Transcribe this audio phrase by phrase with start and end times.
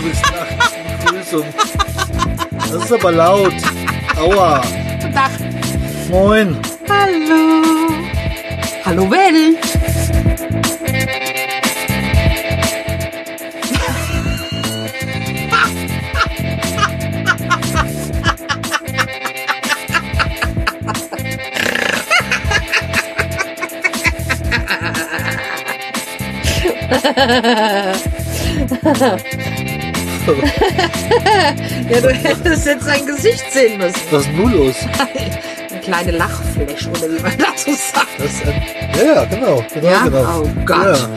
[0.00, 0.74] bist nachts.
[1.04, 1.44] Begrüßung.
[2.56, 3.54] Das ist aber laut.
[4.16, 4.62] Aua.
[5.00, 5.30] Guten Tag.
[6.10, 6.56] Moin.
[6.88, 7.62] Hallo.
[8.84, 9.58] Hallo Welt.
[31.90, 34.00] Ja, du hättest jetzt sein Gesicht sehen müssen.
[34.10, 34.74] Was ist nun los?
[35.70, 38.08] Eine kleine Lachfläche, oder wie man dazu sagt.
[38.18, 38.62] Das ein,
[38.96, 39.64] ja, ja, genau.
[39.72, 40.04] genau, Ja?
[40.04, 40.42] genau.
[40.42, 40.98] Oh Gott.
[40.98, 41.08] Ja,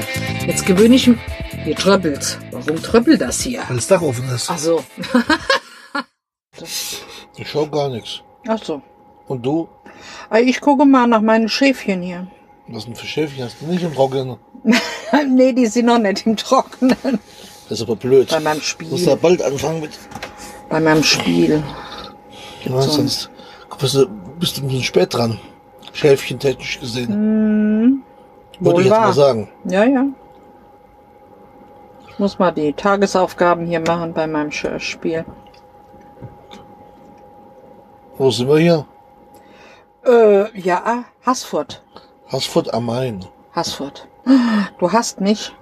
[0.48, 1.18] Jetzt gewöhne ich mich.
[1.64, 2.40] Hier tröppelt.
[2.52, 3.62] Warum tröppelt das hier?
[3.68, 4.50] weil das Dach offen ist.
[4.50, 4.84] Ach so.
[7.38, 8.22] Ich schau gar nichts.
[8.48, 8.82] Ach so.
[9.28, 9.68] Und du?
[10.44, 12.28] Ich gucke mal nach meinen Schäfchen hier.
[12.68, 14.38] Was denn für Schäfchen hast du nicht im Trockenen?
[15.36, 17.20] nee, die sind noch nicht im Trockenen.
[17.72, 18.30] Das ist aber blöd.
[18.30, 19.22] Bei meinem Du musst da Spiel.
[19.22, 19.92] bald anfangen mit.
[20.68, 21.64] Bei meinem Spiel.
[22.66, 23.30] Ja, sonst
[23.80, 25.40] bist du, bist du ein bisschen spät dran.
[25.94, 28.04] Schäfchen technisch gesehen.
[28.60, 29.06] Würde Wohl ich jetzt wahr.
[29.06, 29.50] mal sagen.
[29.64, 30.06] Ja, ja.
[32.10, 35.24] Ich muss mal die Tagesaufgaben hier machen bei meinem Spiel.
[38.18, 38.86] Wo sind wir hier?
[40.06, 41.82] Äh, ja, Haßfurt.
[42.34, 43.24] Haßfurt am Main.
[43.56, 44.10] Haßfurt.
[44.78, 45.54] Du hast mich.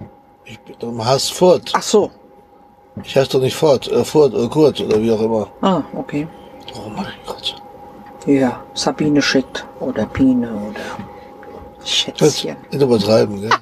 [0.50, 1.70] Ich bin am Haßfurt.
[1.74, 2.10] Ach so.
[3.04, 5.46] Ich heiße doch nicht Fort, äh, Furt oder Kurt oder wie auch immer.
[5.60, 6.26] Ah, okay.
[6.74, 7.54] Oh mein Gott.
[8.26, 9.64] Ja, Sabine schickt.
[9.78, 10.80] Oder Biene oder
[11.84, 12.56] Schätzchen.
[12.72, 13.50] nicht übertreiben, gell?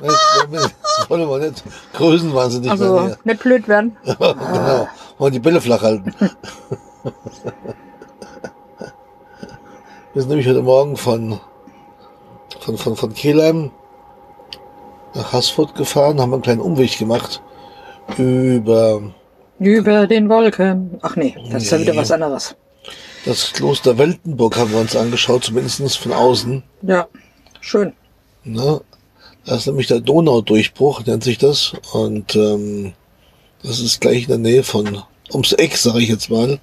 [0.00, 3.96] Das wollen wir nicht größenwahnsinnig Also, werden nicht blöd werden.
[4.04, 4.88] genau.
[5.18, 6.14] Wollen die Bälle flach halten.
[10.12, 11.38] Wir sind nämlich heute Morgen von,
[12.60, 13.70] von, von, von Kelheim
[15.14, 17.40] nach Haßfurt gefahren, haben einen kleinen Umweg gemacht
[18.18, 19.14] über
[19.58, 20.98] Über den Wolken.
[21.02, 22.56] Ach nee, das ist ja wieder was anderes.
[23.24, 26.62] das Kloster Weltenburg haben wir uns angeschaut, zumindest von außen.
[26.82, 27.06] Ja,
[27.60, 27.92] schön.
[28.44, 28.80] Ne?
[29.44, 31.74] Da ist nämlich der Donaudurchbruch, nennt sich das.
[31.92, 32.92] Und ähm,
[33.62, 36.58] das ist gleich in der Nähe von, ums Eck, sage ich jetzt mal,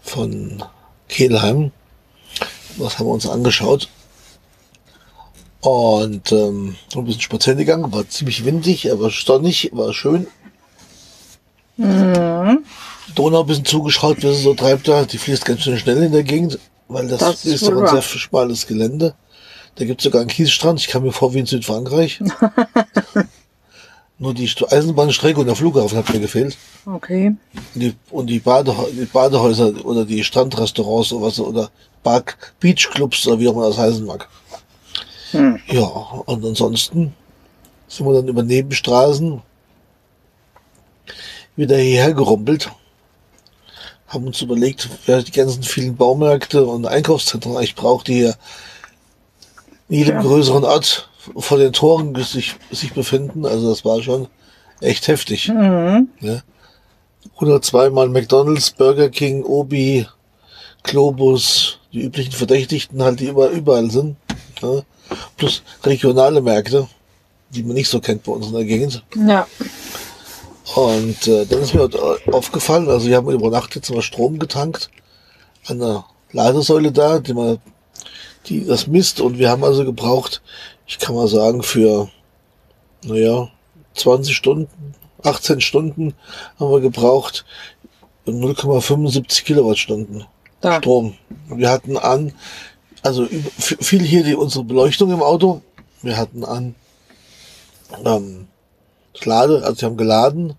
[0.00, 0.62] von
[1.08, 1.72] Kelheim.
[2.78, 3.88] Das haben wir uns angeschaut.
[5.64, 10.26] Und ähm, ein bisschen spazieren gegangen, war ziemlich windig, aber sonnig, war schön.
[13.14, 15.04] Donau ein bisschen zugeschaut, wie sie so treibt da.
[15.04, 16.58] Die fließt ganz schön schnell in der Gegend,
[16.88, 19.14] weil das, Das ist doch ein sehr schmales Gelände.
[19.76, 20.80] Da gibt es sogar einen Kiesstrand.
[20.80, 22.20] Ich kam mir vor wie in Südfrankreich.
[24.18, 26.56] Nur die St- Eisenbahnstrecke und der Flughafen hat mir gefehlt.
[26.86, 27.34] Okay.
[27.74, 31.70] Und die, und die, Badehä die Badehäuser oder die Strandrestaurants oder was oder
[32.04, 34.28] Park Beachclubs oder wie auch immer das heißen mag.
[35.34, 35.60] Hm.
[35.66, 37.14] Ja, und ansonsten
[37.88, 39.42] sind wir dann über Nebenstraßen
[41.56, 42.70] wieder hierher gerumpelt.
[44.08, 48.36] Haben uns überlegt, wer die ganzen vielen Baumärkte und Einkaufszentren eigentlich braucht, die hier
[49.88, 50.22] in jedem Ja.
[50.22, 53.46] größeren Ort vor den Toren sich, sich befinden.
[53.46, 54.28] Also das war schon
[54.80, 55.48] echt heftig.
[55.48, 56.08] Mhm.
[56.20, 56.42] Ja.
[57.40, 60.06] Oder zweimal McDonalds, Burger King, Obi,
[60.82, 64.16] Globus, die üblichen Verdächtigten halt, die immer überall sind.
[64.60, 64.82] Ja.
[65.36, 66.88] Plus regionale Märkte,
[67.50, 69.02] die man nicht so kennt bei uns in der Gegend.
[69.26, 69.46] Ja.
[70.74, 74.38] Und äh, dann ist mir dort aufgefallen, also wir haben über Nacht jetzt mal Strom
[74.38, 74.90] getankt
[75.66, 77.58] an der Ladesäule da, die man,
[78.46, 80.42] die das misst und wir haben also gebraucht,
[80.86, 82.08] ich kann mal sagen, für,
[83.04, 83.48] naja,
[83.94, 86.14] 20 Stunden, 18 Stunden
[86.58, 87.44] haben wir gebraucht
[88.26, 90.24] 0,75 Kilowattstunden
[90.60, 90.78] Da.
[90.78, 91.14] Strom.
[91.48, 92.32] Wir hatten an,
[93.04, 93.26] also
[93.58, 95.60] viel hier die unsere Beleuchtung im Auto.
[96.02, 96.74] Wir hatten an
[98.04, 98.46] ähm,
[99.24, 100.54] Lade, also wir haben geladen.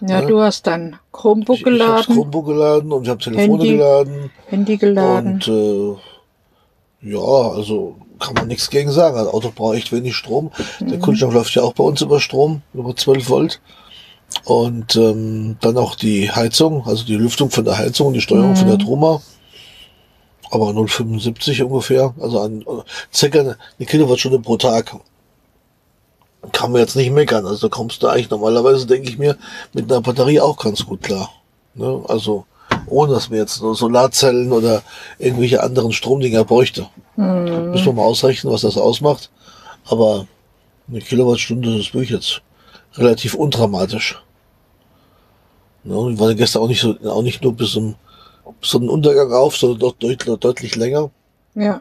[0.00, 0.26] Ja, Ja.
[0.26, 3.68] du hast dein Chromebook Ich, ich habe geladen, Chromebook geladen und ich habe Telefone Handy
[3.68, 4.30] geladen.
[4.48, 5.32] Handy geladen.
[5.34, 9.16] Und äh, ja, also kann man nichts gegen sagen.
[9.16, 10.50] Das Auto braucht echt wenig Strom.
[10.80, 11.02] Der Mhm.
[11.02, 13.60] Kunststoff läuft ja auch bei uns über Strom, über 12 Volt.
[14.44, 18.56] Und ähm, dann auch die Heizung, also die Lüftung von der Heizung und die Steuerung
[18.56, 18.80] von der Mhm.
[18.82, 19.22] Truma.
[20.50, 22.82] Aber 0,75 ungefähr, also an äh,
[23.14, 23.56] circa eine
[23.86, 24.96] Kilowattstunde pro Tag.
[26.52, 27.46] Kann man jetzt nicht meckern.
[27.46, 29.36] Also da kommst du eigentlich normalerweise, denke ich mir,
[29.72, 31.30] mit einer Batterie auch ganz gut klar.
[31.74, 32.02] Ne?
[32.08, 32.46] Also
[32.86, 34.82] ohne dass man jetzt nur Solarzellen oder
[35.18, 36.88] irgendwelche anderen Stromdinger bräuchte.
[37.16, 37.70] Mhm.
[37.70, 39.30] Müssen wir mal ausrechnen, was das ausmacht.
[39.84, 40.26] Aber
[40.88, 42.42] eine Kilowattstunde ist wirklich jetzt
[42.94, 44.20] relativ undramatisch.
[45.84, 45.94] Ne?
[45.94, 47.94] Wir waren ja gestern auch nicht so, auch nicht nur bis zum
[48.60, 51.10] Sonnenuntergang auf, sondern doch deutlich, deutlich länger.
[51.54, 51.80] Ja.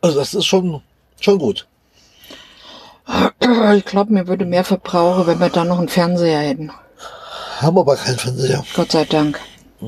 [0.00, 0.82] Also das ist schon,
[1.20, 1.66] schon gut.
[3.76, 6.70] Ich glaube, mir würde mehr verbrauchen, wenn wir da noch einen Fernseher hätten.
[7.60, 8.64] Haben aber keinen Fernseher.
[8.74, 9.40] Gott sei Dank.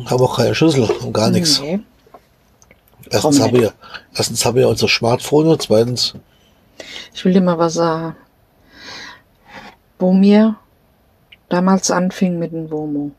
[0.07, 1.61] Haben auch keine Schüssel, haben gar nichts.
[1.61, 1.81] Nee.
[3.11, 3.73] Erstens haben, wir,
[4.15, 6.15] erstens haben wir unsere Smartphone, zweitens,
[7.13, 8.17] Ich will dir mal was sagen.
[9.99, 10.57] Wo mir
[11.49, 13.11] damals anfing mit dem Womo,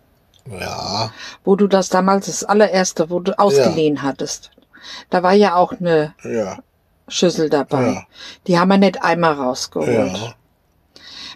[0.45, 1.11] ja,
[1.43, 4.51] wo du das damals das allererste, wo du ausgeliehen hattest,
[5.09, 6.59] da war ja auch eine ja,
[7.07, 7.93] Schüssel dabei.
[7.93, 8.03] Ja.
[8.47, 10.17] Die haben wir nicht einmal rausgeholt.
[10.17, 10.33] ja.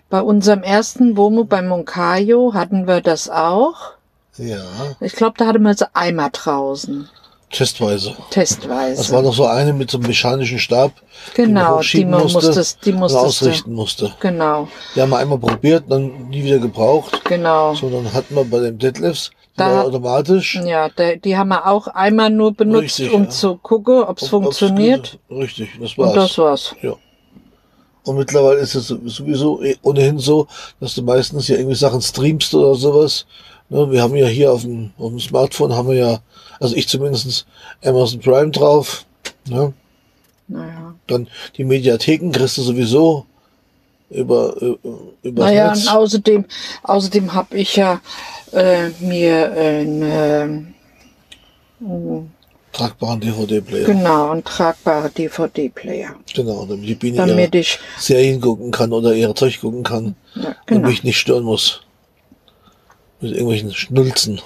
[0.10, 3.94] Bei unserem ersten Womo bei Moncayo hatten wir das auch.
[4.38, 4.63] Ja,
[5.00, 7.10] Ich glaube, da hatten wir sie einmal draußen.
[7.51, 8.15] Testweise.
[8.30, 8.97] Testweise.
[8.97, 10.92] Das war noch so eine mit so einem mechanischen Stab,
[11.33, 14.13] Genau, die man die man musste, musstest- die musstest du- ausrichten musste.
[14.19, 17.21] Genau, Die haben wir einmal probiert, dann nie wieder gebraucht.
[17.25, 17.74] genau.
[17.75, 20.59] So, dann hatten wir bei dem Deadlifts, Da- automatisch.
[20.65, 23.30] Ja, der, die haben wir auch einmal nur benutzt, Richtig, um ja.
[23.30, 25.18] zu gucken, ob es Ob- funktioniert.
[25.30, 26.09] ob's- Richtig, das war's.
[26.09, 26.75] Und das war's.
[26.81, 26.94] Ja.
[28.03, 30.45] Und mittlerweile ist es sowieso eh ohnehin so,
[30.80, 33.25] dass du meistens ja irgendwie Sachen streamst oder sowas.
[33.69, 36.19] Ne, wir haben ja hier auf dem, auf dem Smartphone haben wir ja,
[36.59, 37.45] also ich zumindestens
[37.83, 39.06] Amazon Prime drauf.
[39.47, 39.73] Ne?
[40.47, 40.94] Naja.
[41.07, 41.27] Dann
[41.57, 43.25] die Mediatheken kriegst du sowieso
[44.09, 44.77] über, über,
[45.23, 45.94] über Naja, das und Netz.
[45.94, 46.45] außerdem,
[46.83, 48.01] außerdem habe ich ja
[48.51, 50.75] äh, mir ein,
[52.71, 53.85] Tragbaren DVD-Player.
[53.85, 56.13] genau, einen tragbaren DVD-Player.
[56.33, 60.15] Genau, damit Biene Damit ich, Serien gucken kann oder ihre Zeug gucken kann.
[60.35, 60.88] ja, und genau.
[60.88, 61.85] mich nicht stören muss.
[63.25, 64.39] Mit irgendwelchen Schnulzen,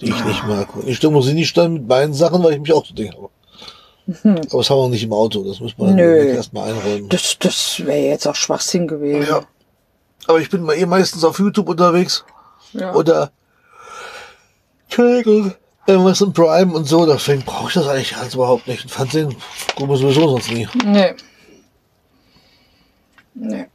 [0.00, 0.74] die ich nicht mag.
[0.74, 3.16] Und ich muss sie nicht stören mit meinen Sachen, weil ich mich auch so denke.
[3.18, 3.30] Aber
[4.24, 7.08] aber das haben wir nicht im Auto, das muss man erstmal einräumen.
[7.08, 9.26] Das, das wäre jetzt auch Schwachsinn gewesen.
[9.28, 9.42] Ja.
[10.28, 12.24] Aber ich bin mal eh meistens auf YouTube unterwegs
[12.72, 12.94] Ja.
[12.94, 13.30] oder
[14.84, 15.54] Entschuldigung,
[15.88, 18.88] Amazon Prime und so, deswegen brauche ich das eigentlich alles überhaupt nicht.
[18.90, 19.34] Fernsehen
[19.74, 20.68] gucken wir sowieso sonst nie.
[20.84, 21.14] Nee.
[23.34, 23.66] Nee.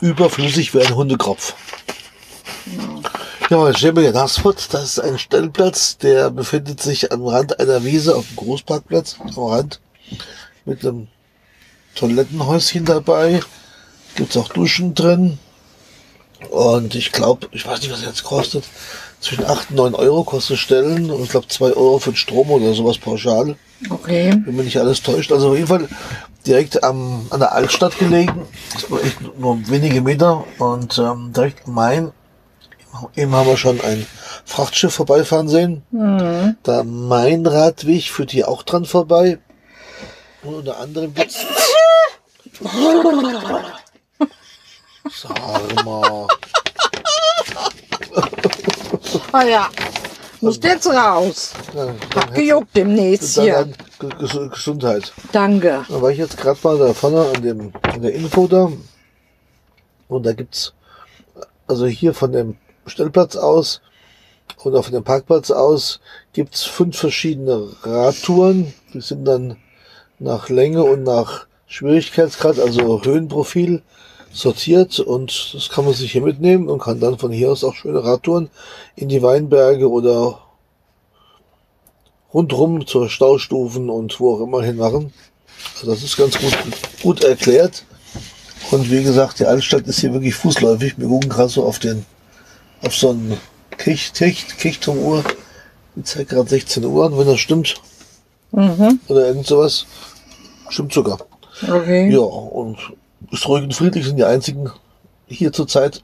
[0.00, 1.54] Überflüssig wie ein Hundekropf.
[3.48, 4.74] Ja, stehen wir hier in Haßfurt.
[4.74, 9.44] Das ist ein Stellplatz, der befindet sich am Rand einer Wiese auf dem Großparkplatz, am
[9.44, 9.80] Rand,
[10.64, 11.06] mit einem
[11.94, 13.40] Toilettenhäuschen dabei.
[14.16, 15.38] Gibt's auch Duschen drin.
[16.50, 18.64] Und ich glaube, ich weiß nicht, was er jetzt kostet.
[19.20, 22.50] Zwischen 8 und 9 Euro kostet Stellen und ich glaube 2 Euro für den Strom
[22.50, 23.56] oder sowas pauschal
[23.90, 24.30] Okay.
[24.44, 25.32] wenn mich nicht alles täuscht.
[25.32, 25.88] Also auf jeden Fall
[26.46, 28.46] direkt am, an der Altstadt gelegen.
[28.72, 32.12] Das war echt nur wenige Meter und ähm, direkt am Main.
[33.14, 34.06] Eben haben wir schon ein
[34.46, 35.82] Frachtschiff vorbeifahren sehen.
[36.64, 39.38] Der Mainradweg führt hier auch dran vorbei.
[40.42, 41.44] Und unter anderem gibt's.
[45.12, 46.26] Sag mal.
[49.32, 49.68] Ah ja.
[50.40, 51.52] Muss jetzt raus.
[51.74, 53.66] Ja, Hab gejuckt demnächst hier.
[53.98, 55.12] dann, Ges- Gesundheit.
[55.32, 55.84] Danke.
[55.88, 58.70] Da war ich jetzt gerade mal da vorne an, dem, an der Info da.
[60.08, 60.74] Und da gibt's,
[61.66, 62.56] also hier von dem
[62.86, 63.80] Stellplatz aus
[64.64, 66.00] oder von dem Parkplatz aus
[66.32, 68.72] gibt's fünf verschiedene Radtouren.
[68.94, 69.56] Die sind dann
[70.18, 73.82] nach Länge und nach Schwierigkeitsgrad, also Höhenprofil
[74.32, 77.74] sortiert und das kann man sich hier mitnehmen und kann dann von hier aus auch
[77.74, 78.50] schöne Radtouren
[78.94, 80.40] in die Weinberge oder
[82.32, 85.12] rundrum zur Staustufen und wo auch immer hin machen.
[85.74, 86.56] Also das ist ganz gut,
[87.02, 87.84] gut erklärt.
[88.70, 90.98] Und wie gesagt, die Altstadt ist hier wirklich fußläufig.
[90.98, 92.04] Wir gucken gerade so auf den,
[92.82, 93.38] auf so ein
[93.76, 95.22] Kirch, Kirch, Kirchturmuhr.
[95.94, 97.76] Die zeigt gerade 16 Uhr an, wenn das stimmt.
[98.52, 99.00] Mhm.
[99.08, 99.86] Oder irgend sowas.
[100.68, 101.18] Stimmt sogar.
[101.62, 102.10] Okay.
[102.10, 102.76] Ja, und
[103.30, 104.70] ist ruhig und friedlich sind die einzigen
[105.26, 106.02] hier zurzeit.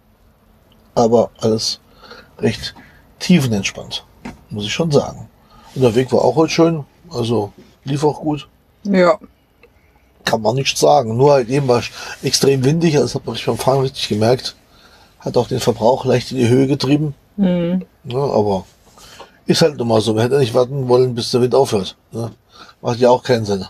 [0.94, 1.80] Aber alles
[2.38, 2.74] recht
[3.18, 4.04] tiefenentspannt.
[4.50, 5.28] Muss ich schon sagen.
[5.74, 6.84] Und der Weg war auch heute schön.
[7.10, 7.52] Also
[7.84, 8.48] lief auch gut.
[8.84, 9.18] Ja.
[10.24, 11.16] kann man nicht sagen.
[11.16, 11.90] Nur halt eben war es
[12.22, 14.56] extrem windig, also das hat man beim Fahren richtig gemerkt.
[15.20, 17.14] Hat auch den Verbrauch leicht in die Höhe getrieben.
[17.36, 17.84] Mhm.
[18.04, 18.66] Ja, aber
[19.46, 20.14] ist halt nun mal so.
[20.14, 21.96] Man hätte nicht warten wollen, bis der Wind aufhört.
[22.10, 22.32] Ne?
[22.80, 23.66] Macht ja auch keinen Sinn.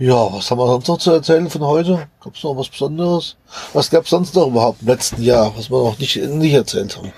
[0.00, 2.06] Ja, was haben wir sonst noch zu erzählen von heute?
[2.22, 3.36] Gab es noch was Besonderes?
[3.72, 6.96] Was gab es sonst noch überhaupt im letzten Jahr, was wir noch nicht, nicht erzählt
[6.96, 7.12] haben?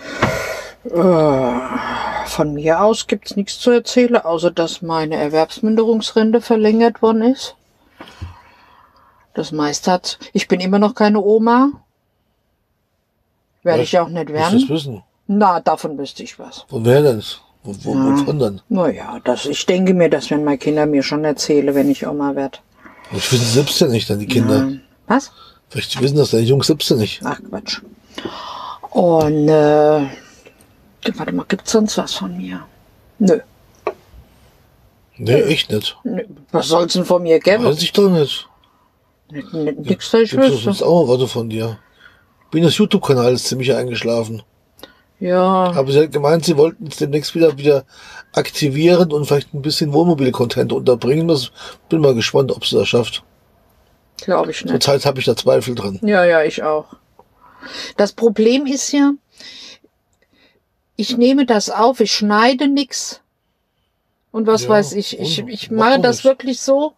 [0.84, 7.54] Äh, von mir aus gibt's nichts zu erzählen, außer dass meine Erwerbsminderungsrente verlängert worden ist.
[9.34, 10.18] Das meiste hat.
[10.32, 11.72] Ich bin immer noch keine Oma.
[13.62, 14.68] Werde ich auch nicht du das werden.
[14.70, 15.02] wissen?
[15.26, 16.64] Na, davon wüsste ich was.
[16.68, 17.22] Von wer denn?
[17.62, 18.62] Wo, wo, Wovon denn?
[18.70, 22.34] Naja, das, ich denke mir, das werden meine Kinder mir schon erzählen, wenn ich Oma
[22.34, 22.58] werde.
[23.12, 24.72] Ich wissen selbst ja nicht, dann die Kinder.
[25.06, 25.32] Was?
[25.68, 27.20] Vielleicht wissen das deine Jungs selbst ja nicht.
[27.24, 27.80] Ach Quatsch.
[28.90, 30.06] Und äh,
[31.14, 32.64] warte mal, gibt's sonst was von mir?
[33.18, 33.40] Nö.
[35.16, 35.96] Nee, echt nicht.
[36.04, 36.24] Nö.
[36.52, 37.64] Was soll's denn von mir geben?
[37.64, 38.48] Weiß ich doch nicht.
[39.32, 40.64] N- Nix, da ich Gibt's doch wüsste.
[40.64, 41.78] sonst auch Worte von dir.
[42.50, 44.42] Binas YouTube-Kanal ist ziemlich eingeschlafen.
[45.20, 47.84] Ja, Aber sie hat gemeint, sie wollten es demnächst wieder wieder
[48.32, 51.28] aktivieren und vielleicht ein bisschen Wohnmobil-Content unterbringen.
[51.28, 51.50] Das
[51.90, 53.22] bin mal gespannt, ob sie das schafft.
[54.16, 54.72] glaube ich nicht.
[54.72, 55.98] Zurzeit habe ich da Zweifel dran.
[56.02, 56.86] Ja, ja, ich auch.
[57.98, 59.12] Das Problem ist ja,
[60.96, 63.20] ich nehme das auf, ich schneide nix.
[64.32, 66.24] Und was Ja, weiß ich, ich, ich mache das nichts.
[66.24, 66.94] wirklich so,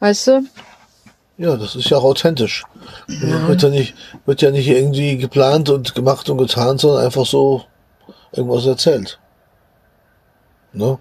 [0.00, 0.44] weißt du?
[1.36, 2.62] Ja, das ist ja auch authentisch.
[3.08, 7.64] Wird ja nicht, wird ja nicht irgendwie geplant und gemacht und getan, sondern einfach so
[8.32, 9.18] irgendwas erzählt.
[10.72, 10.98] Ne?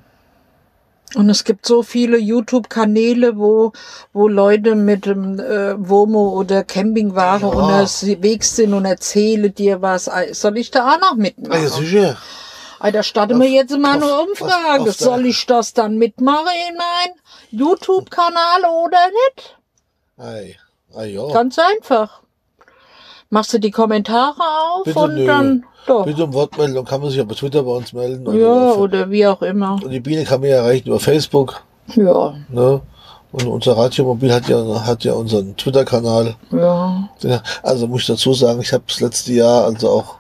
[1.16, 3.72] Und es gibt so viele YouTube-Kanäle, wo,
[4.14, 7.82] wo Leute mit dem äh, Womo oder Campingwagen Ja.
[7.82, 10.10] unterwegs sind und erzähle dir was.
[10.32, 11.68] Soll ich da auch noch Ah, ja, mitmachen?
[11.68, 12.18] sicher.
[12.80, 14.80] Alter, starten wir jetzt mal eine auf- Umfrage.
[14.80, 17.14] auf der- Soll ich das dann mitmachen in meinen
[17.52, 18.98] YouTube-Kanal oder
[19.36, 19.58] nicht?
[20.18, 20.56] Ei,
[20.96, 21.26] ei, ja.
[21.34, 22.22] Ganz einfach.
[23.30, 24.36] Machst du die Kommentare
[24.76, 25.26] auf Bitte und nö.
[25.26, 26.06] dann doch.
[26.06, 28.28] Bitte um Wortmeldung kann man sich aber Twitter bei uns melden.
[28.28, 29.74] oder Ja, oder wie auch immer.
[29.84, 31.62] Und die Biene kann man ja erreichen über Facebook.
[31.96, 32.82] Ja, Ne?
[33.32, 36.36] Und unser Radiomobil hat ja, hat ja unseren Twitter-Kanal.
[36.52, 37.10] ja.
[37.22, 40.16] Ja, Also muss ich dazu sagen, ich habe das letzte Jahr also auch,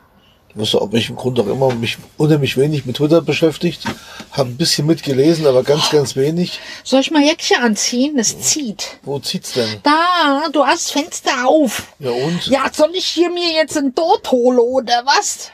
[0.55, 3.83] was auf welchem Grund auch immer, mich unheimlich wenig mit Twitter beschäftigt.
[4.31, 6.60] Habe ein bisschen mitgelesen, aber ganz, ganz wenig.
[6.83, 8.17] Soll ich mal Jäckchen anziehen?
[8.19, 8.98] Es zieht.
[9.03, 9.79] Wo zieht's denn?
[9.83, 11.88] Da, du hast Fenster auf.
[12.00, 12.48] Ja und?
[12.48, 15.50] Ja, soll ich hier mir jetzt ein Tod hole oder was?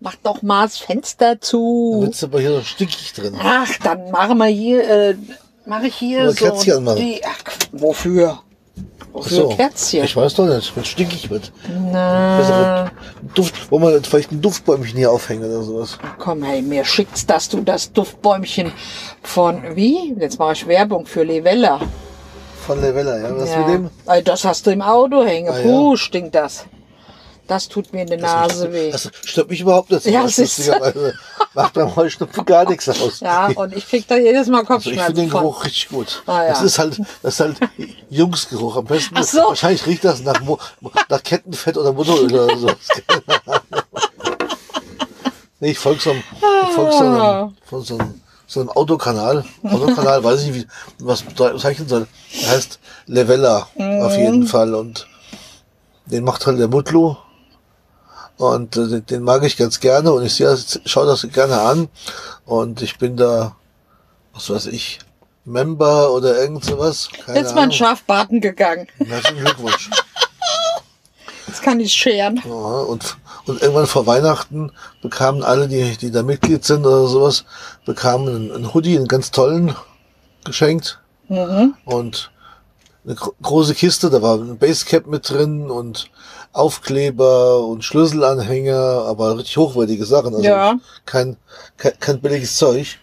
[0.00, 1.98] Mach doch mal das Fenster Da zu.
[2.02, 3.36] wird's aber hier noch stickig drin.
[3.40, 5.16] Ach, dann machen wir hier, äh,
[5.64, 6.96] mache ich hier Oder so Kerzchen anmachen.
[6.98, 7.38] die, ach,
[7.70, 8.40] wofür?
[9.14, 10.04] Ach Wofür Kerzchen?
[10.04, 11.52] Ich weiß doch nicht, wenn stickig wird.
[11.92, 12.90] Na,
[13.34, 15.98] Duft, wo man vielleicht ein Duftbäumchen hier aufhängen oder sowas.
[16.18, 18.72] komm, hey, mir schickt's, dass du das Duftbäumchen
[19.22, 20.14] von, wie?
[20.18, 21.80] Jetzt mache ich Werbung für Levella.
[22.66, 23.36] Von Levella, ja.
[23.36, 23.58] Was Ja.
[23.58, 23.90] mit dem?
[24.24, 25.50] Das hast du im Auto hängen.
[25.52, 25.62] Ah, ja.
[25.62, 26.64] Puh, stinkt das.
[27.52, 28.90] Das tut mir in die Nase weh.
[28.90, 30.06] Das stört mich überhaupt nicht.
[30.06, 31.12] Ja, Das lustigerweise
[31.52, 33.20] Macht beim Heuschnupfen gar nichts aus.
[33.20, 35.28] Ja, und ich krieg da jedes Mal Also ich finde Kopfschmerzen den.
[35.28, 36.22] Geruch richtig gut.
[36.24, 36.48] Ah, ja.
[36.48, 37.56] Das ist halt, das ist halt
[38.08, 38.76] Jungsgeruch.
[38.76, 39.40] Am besten, so.
[39.48, 40.58] wahrscheinlich riecht das nach, Mo
[41.10, 42.68] nach Kettenfett oder Motoröl oder so.
[45.60, 46.22] nee, ich folge so einem,
[46.68, 49.44] ich folg so einem, von so einem, so einem Autokanal.
[49.62, 50.66] Autokanal, weiß ich nicht,
[50.98, 52.06] wie, was bezeichnen soll.
[52.40, 54.74] Der heißt Levella, auf jeden Fall.
[54.74, 55.06] Und
[56.06, 57.16] den macht halt der Mutlu.
[58.42, 61.88] Und äh, den- mag ich ganz gerne und ich sehe das, schaue das gerne an.
[62.44, 63.54] Und ich bin da,
[64.34, 64.98] was weiß ich,
[65.44, 67.08] Member oder irgend sowas.
[67.24, 67.76] Keine Jetzt mal ein Ahnung.
[67.76, 68.88] Schafbaden gegangen.
[68.98, 69.90] Herzlichen Glückwunsch.
[71.46, 72.40] Jetzt kann ich scheren.
[72.44, 74.72] Ja, und, und irgendwann vor Weihnachten
[75.02, 77.44] bekamen alle, die, die da Mitglied sind oder sowas,
[77.86, 79.76] bekamen einen, einen Hoodie, einen ganz tollen,
[80.44, 80.98] geschenkt.
[81.28, 81.74] Mhm.
[81.84, 82.32] Und
[83.04, 86.10] eine gro große Kiste, da war ein Basecap mit drin und
[86.52, 90.34] Aufkleber und Schlüsselanhänger, aber richtig hochwertige Sachen.
[90.34, 90.78] Also Ja.
[91.06, 91.36] kein,
[91.76, 92.98] kein, kein billiges Zeug.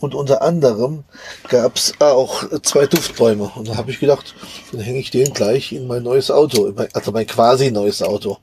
[0.00, 1.04] Und unter anderem
[1.48, 3.50] gab's auch zwei Duftbäume.
[3.54, 4.34] Und da habe ich gedacht,
[4.72, 8.36] dann hänge ich den gleich in mein neues Auto, mein, also mein quasi neues Auto.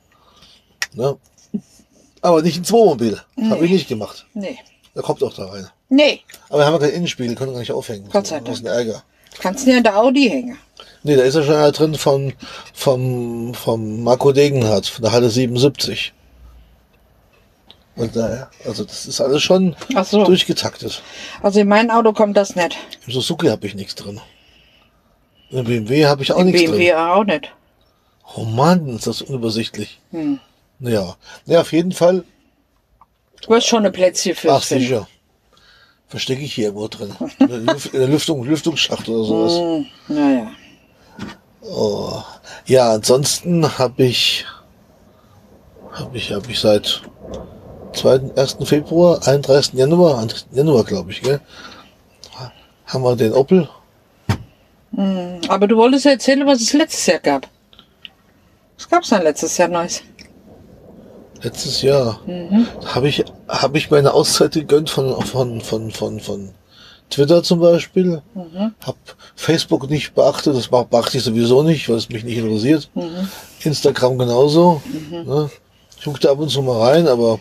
[0.94, 1.18] Ne?
[2.22, 3.20] Aber nicht ins Wohnmobil.
[3.36, 4.26] Das habe ich nicht gemacht.
[4.34, 4.58] Nee.
[4.96, 5.68] Da kommt auch da rein.
[5.90, 6.22] Nee.
[6.50, 8.10] Aber wir haben ja keinen Innenspiegel, können gar nicht aufhängen.
[8.12, 9.04] Gott sei Das ist ein Ärger.
[9.40, 10.58] Kannst du ja in der Audi hängen.
[11.03, 12.34] Nee, da ist ja schon einer drin von,
[12.74, 16.13] vom, vom Marco Degenhardt, von der Halle 77.
[17.96, 20.24] Und daher, also das ist alles schon so.
[20.25, 21.01] durchgetaktet.
[21.41, 22.77] Also in mein Auto kommt das nicht.
[23.05, 24.22] Im Suzuki habe ich nichts drin.
[25.50, 26.96] Im BMW habe ich auch Im nichts BMW drin.
[26.96, 27.51] auch nicht.
[28.36, 30.00] Oh Mann, ist das unübersichtlich.
[30.12, 30.39] Hm.
[30.79, 31.15] Ja.
[31.46, 32.24] Ja, auf jeden Fall.
[33.46, 35.08] Du hast schon eine Plätzchen für Ach, sicher.
[36.08, 37.13] Verstecke ich hier irgendwo drin.
[37.39, 39.53] In der, Lüft, in der Lüftung, Lüftungsschacht oder sowas.
[39.53, 40.15] Hm.
[40.15, 40.51] Naja.
[41.62, 42.22] Oh.
[42.65, 44.46] Ja, ansonsten habe ich,
[45.91, 47.01] habe ich, habe ich seit
[47.94, 48.32] 2.
[48.36, 48.58] 1.
[48.63, 49.74] Februar, 31.
[49.74, 50.48] Januar, 1.
[50.51, 51.39] Januar glaube ich, gell,
[52.86, 53.70] haben wir den Opel.
[55.48, 57.48] Aber du wolltest ja erzählen, was es letztes Jahr gab.
[58.77, 60.01] Was gab's denn letztes Jahr Neues?
[61.41, 62.20] Letztes Jahr
[62.86, 66.53] habe ich, habe ich meine Auszeit gegönnt von, von, von, von, von
[67.12, 68.22] Twitter zum Beispiel.
[68.84, 68.96] Hab
[69.36, 72.89] Facebook nicht beachtet, das beachte ich sowieso nicht, weil es mich nicht interessiert.
[73.63, 74.82] Instagram genauso.
[75.12, 75.51] Ne?
[75.98, 77.39] Ich guckte ab und zu mal rein, aber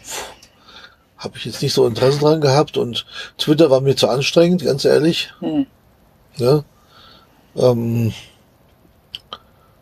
[1.17, 3.07] habe ich jetzt nicht so Interesse dran gehabt und
[3.39, 5.33] Twitter war mir zu anstrengend, ganz ehrlich.
[5.41, 5.67] Hm.
[6.39, 6.65] Ne?
[7.57, 8.12] Ähm,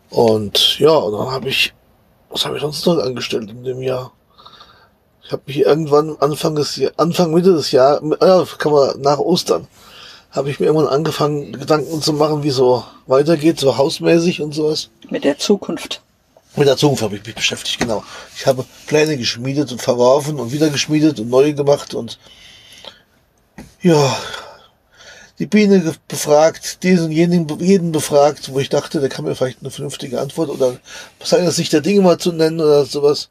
[0.09, 1.73] und ja, und dann habe ich,
[2.29, 4.11] was habe ich sonst noch angestellt in dem Jahr?
[5.29, 9.67] Ich habe mich irgendwann Anfang des Anfang Mitte des Jahres, ja, kann man nach Ostern,
[10.31, 14.89] habe ich mir irgendwann angefangen, Gedanken zu machen, wie so weitergeht, so hausmäßig und sowas.
[15.11, 16.01] Mit der Zukunft.
[16.55, 18.03] Mit der Zukunft habe ich mich beschäftigt, genau.
[18.35, 22.17] Ich habe Pläne geschmiedet und verworfen und wieder geschmiedet und neue gemacht und
[23.83, 24.17] ja,
[25.37, 29.69] die Biene befragt, diesen jenen, jeden befragt, wo ich dachte, der kann mir vielleicht eine
[29.69, 30.77] vernünftige Antwort oder
[31.23, 33.29] seine Sicht der Dinge mal zu nennen oder sowas.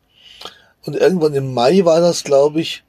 [0.84, 2.84] Und irgendwann im Mai war das, glaube ich,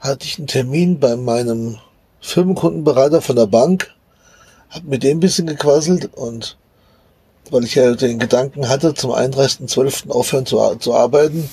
[0.00, 1.78] hatte ich einen Termin bei meinem
[2.20, 3.94] Firmenkundenberater von der Bank,
[4.70, 6.56] hab mit dem ein bisschen gequasselt und
[7.50, 10.10] weil ich ja den Gedanken hatte, zum 31.12.
[10.10, 11.48] aufhören zu, zu arbeiten.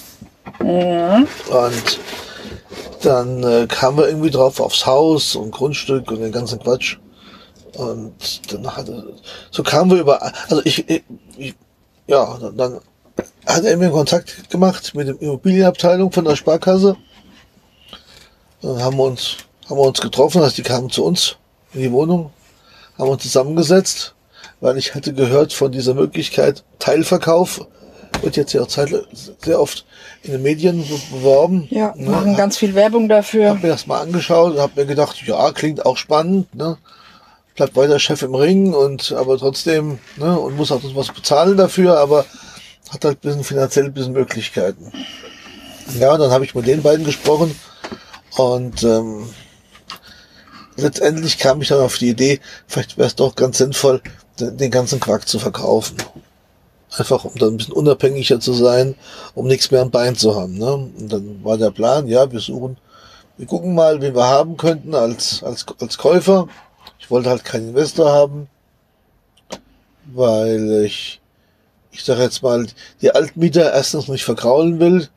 [0.59, 1.27] Mhm.
[1.49, 1.99] Und
[3.01, 6.97] dann äh, kamen wir irgendwie drauf aufs Haus und Grundstück und den ganzen Quatsch.
[7.77, 9.13] Und dann hatte,
[9.49, 11.03] so kamen wir über, also ich, ich,
[11.37, 11.55] ich
[12.07, 12.79] ja, dann, dann
[13.45, 16.95] hat er mir Kontakt gemacht mit der Immobilienabteilung von der Sparkasse.
[18.61, 19.37] Dann haben wir uns,
[19.69, 21.37] haben wir uns getroffen, also die kamen zu uns
[21.73, 22.31] in die Wohnung,
[22.97, 24.13] haben uns zusammengesetzt,
[24.59, 27.65] weil ich hatte gehört von dieser Möglichkeit Teilverkauf
[28.21, 29.85] wird jetzt ja auch sehr oft
[30.23, 31.67] in den Medien beworben.
[31.69, 32.09] Ja, ne?
[32.09, 33.49] machen ganz viel Werbung dafür.
[33.49, 36.77] Hab mir das mal angeschaut und hab mir gedacht, ja, klingt auch spannend, ne?
[37.55, 41.99] Bleibt weiter Chef im Ring und aber trotzdem, ne, und muss auch was bezahlen dafür,
[41.99, 42.25] aber
[42.91, 44.91] hat halt ein bisschen finanziell ein bisschen Möglichkeiten.
[45.99, 47.55] Ja, und dann habe ich mit den beiden gesprochen
[48.37, 49.29] und ähm,
[50.75, 54.01] letztendlich kam ich dann auf die Idee, vielleicht wäre es doch ganz sinnvoll,
[54.39, 55.97] den, den ganzen Quark zu verkaufen.
[56.97, 58.95] Einfach um dann ein bisschen unabhängiger zu sein,
[59.33, 60.57] um nichts mehr am Bein zu haben.
[60.57, 60.73] Ne?
[60.73, 62.77] Und dann war der Plan, ja, wir suchen,
[63.37, 66.47] wir gucken mal, wen wir haben könnten als, als, als Käufer.
[66.99, 68.49] Ich wollte halt keinen Investor haben,
[70.13, 71.20] weil ich,
[71.91, 72.65] ich sage jetzt mal,
[73.01, 75.09] die Altmieter erstens nicht verkraulen will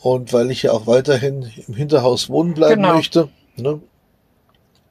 [0.00, 2.94] und weil ich ja auch weiterhin im Hinterhaus wohnen bleiben genau.
[2.94, 3.28] möchte.
[3.56, 3.80] Ne?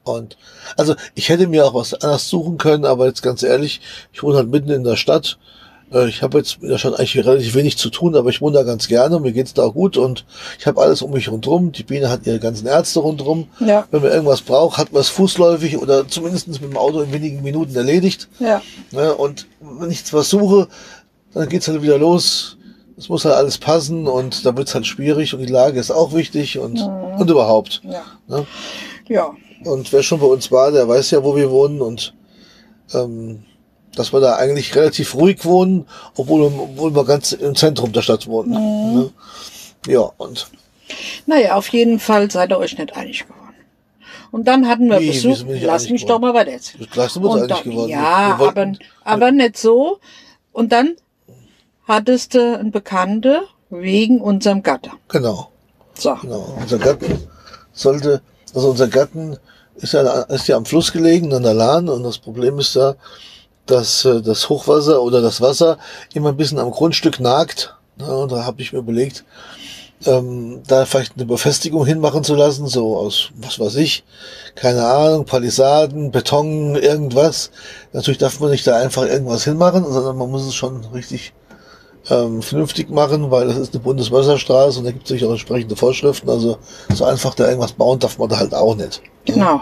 [0.04, 0.36] Und
[0.76, 3.80] also ich hätte mir auch was anderes suchen können, aber jetzt ganz ehrlich,
[4.12, 5.38] ich wohne halt mitten in der Stadt.
[5.92, 8.56] Äh, ich habe jetzt in der Stadt eigentlich relativ wenig zu tun, aber ich wohne
[8.56, 10.24] da ganz gerne, mir geht's da auch gut und
[10.58, 11.72] ich habe alles um mich rundherum.
[11.72, 13.48] Die Biene hat ihre ganzen Ärzte rundherum.
[13.60, 13.86] Ja.
[13.90, 17.42] Wenn man irgendwas braucht, hat man es fußläufig oder zumindest mit dem Auto in wenigen
[17.42, 18.28] Minuten erledigt.
[18.38, 18.62] Ja.
[18.90, 20.68] Ne, und wenn ich was suche,
[21.34, 22.58] dann geht's halt wieder los
[22.98, 26.12] es muss halt alles passen und da wird's halt schwierig und die Lage ist auch
[26.12, 27.20] wichtig und, mhm.
[27.20, 27.80] und überhaupt.
[27.84, 28.04] Ja.
[28.26, 28.46] Ne?
[29.08, 29.30] ja.
[29.64, 32.14] Und wer schon bei uns war, der weiß ja, wo wir wohnen und
[32.92, 33.44] ähm,
[33.94, 35.86] dass wir da eigentlich relativ ruhig wohnen,
[36.16, 38.50] obwohl, obwohl wir ganz im Zentrum der Stadt wohnen.
[38.50, 38.98] Mhm.
[38.98, 39.10] Ne?
[39.86, 40.48] Ja, und.
[41.26, 43.54] Naja, auf jeden Fall seid ihr euch nicht einig geworden.
[44.32, 45.44] Und dann hatten wir Wie, Besuch.
[45.62, 46.08] Lass mich geworden?
[46.08, 46.86] doch mal weiter erzählen.
[46.92, 47.90] Wir uns einig geworden.
[47.90, 49.98] Ja, wollten, aber, aber nicht so.
[50.52, 50.96] Und dann
[51.88, 54.92] hattest du einen Bekannte wegen unserem Gatter.
[55.08, 55.50] Genau.
[55.94, 56.14] So.
[56.22, 56.56] Genau.
[56.60, 57.18] Unser Gatten
[57.72, 58.22] sollte,
[58.54, 59.36] also unser Gatten
[59.76, 62.96] ist ja, ist ja am Fluss gelegen, an der Lahn, und das Problem ist da,
[63.66, 65.78] dass äh, das Hochwasser oder das Wasser
[66.14, 67.74] immer ein bisschen am Grundstück nagt.
[67.98, 69.24] Und da habe ich mir überlegt,
[70.06, 74.04] ähm, da vielleicht eine Befestigung hinmachen zu lassen, so aus, was weiß ich,
[74.54, 77.50] keine Ahnung, Palisaden, Beton, irgendwas.
[77.92, 81.32] Natürlich darf man nicht da einfach irgendwas hinmachen, sondern man muss es schon richtig
[82.10, 86.28] ähm, vernünftig machen, weil das ist eine Bundeswasserstraße und da gibt es auch entsprechende Vorschriften.
[86.28, 86.58] Also
[86.94, 89.02] so einfach da irgendwas bauen darf man da halt auch nicht.
[89.24, 89.60] Genau.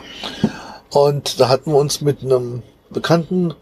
[0.90, 3.54] Und da hatten wir uns mit einem Bekannten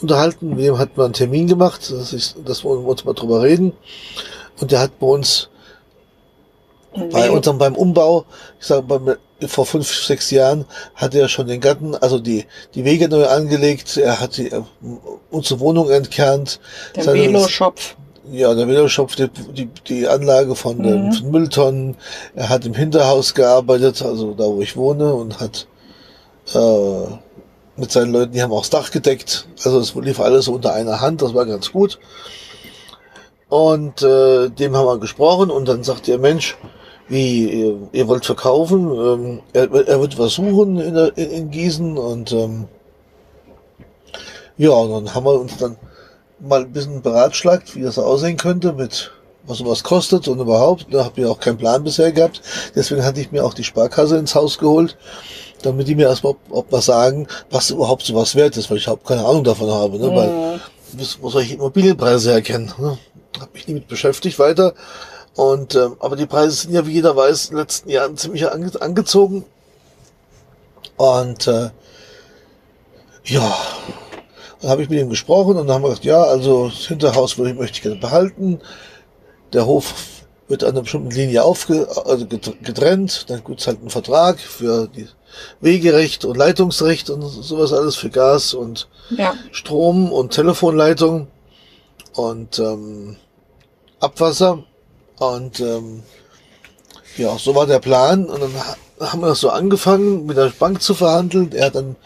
[0.00, 3.42] unterhalten, mit dem hatten wir einen Termin gemacht, dass, ich, dass wir uns mal drüber
[3.42, 3.72] reden.
[4.60, 5.48] Und der hat bei uns
[7.10, 8.24] bei unserem beim Umbau,
[8.60, 9.16] ich sage beim
[9.48, 13.96] vor fünf, sechs Jahren hat er schon den Garten, also die, die Wege neu angelegt,
[13.96, 14.50] er hat die,
[15.30, 16.60] unsere Wohnung entkernt.
[16.94, 17.80] Der Veloshop
[18.30, 21.30] ja, der Veloshop, die, die, die Anlage von den mhm.
[21.30, 21.96] Mülltonnen.
[22.34, 25.66] Er hat im Hinterhaus gearbeitet, also da, wo ich wohne, und hat
[26.54, 27.06] äh,
[27.76, 29.46] mit seinen Leuten, die haben auch das Dach gedeckt.
[29.64, 31.98] Also es lief alles unter einer Hand, das war ganz gut.
[33.48, 36.56] Und äh, dem haben wir gesprochen und dann sagt der Mensch,
[37.08, 41.98] wie ihr, ihr wollt verkaufen, ähm, er, er wird was suchen in, in, in Gießen
[41.98, 42.68] und ähm,
[44.56, 45.76] ja, und dann haben wir uns dann
[46.48, 49.12] mal ein bisschen beratschlagt, wie das aussehen könnte mit
[49.46, 50.86] was sowas kostet und überhaupt.
[50.90, 52.40] Da habe ich auch keinen Plan bisher gehabt.
[52.74, 54.96] Deswegen hatte ich mir auch die Sparkasse ins Haus geholt,
[55.62, 58.84] damit die mir erstmal ob, ob was sagen, was überhaupt sowas wert ist, weil ich
[58.84, 59.98] überhaupt keine Ahnung davon habe.
[59.98, 60.10] Ne?
[60.10, 60.14] Mhm.
[60.14, 60.60] Weil
[61.20, 62.72] wo soll ich Immobilienpreise erkennen?
[62.78, 62.98] Ne?
[63.40, 64.74] Habe mich nie mit beschäftigt weiter.
[65.34, 68.48] Und ähm, aber die Preise sind ja, wie jeder weiß, in den letzten Jahren ziemlich
[68.50, 69.44] ange angezogen.
[70.96, 71.70] Und äh,
[73.24, 73.56] ja,
[74.64, 77.36] dann habe ich mit ihm gesprochen und dann haben wir gesagt, ja, also das Hinterhaus
[77.36, 78.60] würde ich, möchte ich gerne behalten.
[79.52, 79.92] Der Hof
[80.48, 83.26] wird an einer bestimmten Linie aufge, also getrennt.
[83.28, 85.06] Dann gibt es halt einen Vertrag für die
[85.60, 89.34] Wegerecht und Leitungsrecht und sowas alles für Gas und ja.
[89.52, 91.28] Strom und Telefonleitung.
[92.14, 93.16] und ähm,
[94.00, 94.64] Abwasser.
[95.18, 96.04] Und ähm,
[97.18, 98.24] ja, so war der Plan.
[98.24, 101.52] Und dann haben wir das so angefangen, mit der Bank zu verhandeln.
[101.52, 101.96] Er hat dann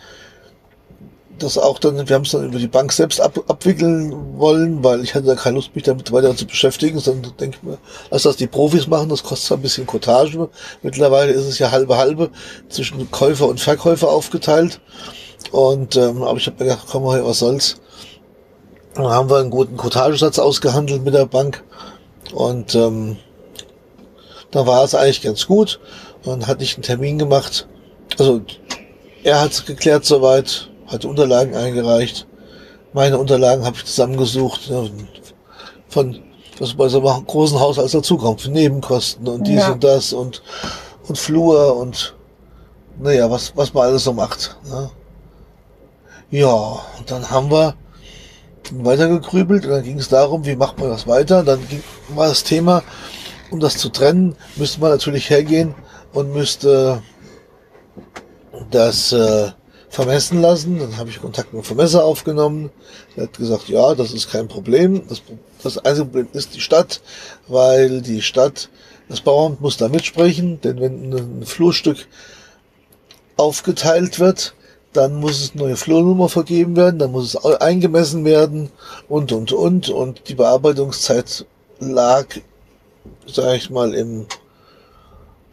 [1.42, 5.03] das auch dann, wir haben es dann über die Bank selbst ab, abwickeln wollen, weil
[5.03, 7.79] ich hatte da keine Lust, mich damit weiter zu beschäftigen, sondern denke mir,
[8.11, 10.48] lass das die Profis machen, das kostet zwar ein bisschen Cottage.
[10.83, 12.31] Mittlerweile ist es ja halbe halbe
[12.68, 14.81] zwischen Käufer und Verkäufer aufgeteilt.
[15.51, 17.77] Und ähm, aber ich habe mir gedacht, komm mal, was soll's.
[18.94, 21.64] Dann haben wir einen guten Cottagesatz ausgehandelt mit der Bank.
[22.33, 23.16] Und ähm,
[24.51, 25.81] da war es eigentlich ganz gut.
[26.24, 27.66] Dann hatte ich einen Termin gemacht.
[28.18, 28.42] Also
[29.22, 32.27] er hat es geklärt soweit, hat Unterlagen eingereicht.
[32.92, 34.90] Meine Unterlagen habe ich zusammengesucht ne,
[35.88, 36.20] von
[36.59, 39.72] was bei so einem großen Haus als dazukommt, für Nebenkosten und dies Ja.
[39.72, 40.42] und das und
[41.07, 42.14] und Flur und
[43.01, 44.57] naja, was was man alles so macht.
[44.68, 44.90] Ne?
[46.31, 47.74] Ja, und dann haben wir
[48.72, 51.42] weitergegrübelt und dann ging es darum, wie macht man das weiter.
[51.44, 52.83] Dann ging, war das Thema,
[53.51, 55.74] um das zu trennen, müsste man natürlich hergehen
[56.12, 57.03] und müsste
[58.70, 59.51] das äh,
[59.88, 60.79] vermessen lassen.
[60.79, 62.70] Dann habe ich Kontakt mit dem Vermesser aufgenommen.
[63.16, 65.03] Er hat gesagt, ja, das ist kein Problem.
[65.09, 65.22] Das,
[65.62, 67.01] das einzige Problem ist die Stadt,
[67.46, 68.68] weil die Stadt,
[69.09, 72.07] das Bauamt muss da mitsprechen, denn wenn ein Flurstück
[73.37, 74.55] aufgeteilt wird,
[74.92, 78.70] dann muss es neue Flurnummer vergeben werden, dann muss es eingemessen werden
[79.09, 79.88] und, und, und.
[79.90, 81.46] Und die Bearbeitungszeit
[81.79, 82.27] lag,
[83.27, 84.27] sage ich mal, im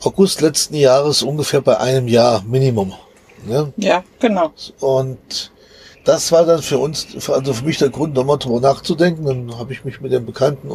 [0.02, 2.94] August letzten Jahres ungefähr bei einem Jahr Minimum.
[3.46, 3.74] Ne?
[3.78, 4.52] Ja, genau.
[4.80, 5.52] Und
[6.04, 9.26] das war dann für uns, für- also für mich der Grund, nochmal drüber nachzudenken.
[9.26, 10.70] Dann habe ich mich mit dem Bekannten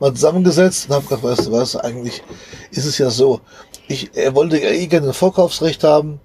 [0.00, 2.22] mal zusammengesetzt und habe gedacht, weißt du was, eigentlich
[2.70, 3.40] ist es ja so.
[3.88, 6.20] Ich, er wollte ja eh gerne ein Vorkaufsrecht haben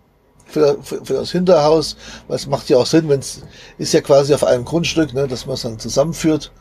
[0.45, 1.95] für, für, für das Hinterhaus,
[2.27, 3.41] weil es macht ja auch Sinn, wenn es
[3.77, 6.51] ist ja quasi auf einem Grundstück, ne, dass man es dann zusammenführt.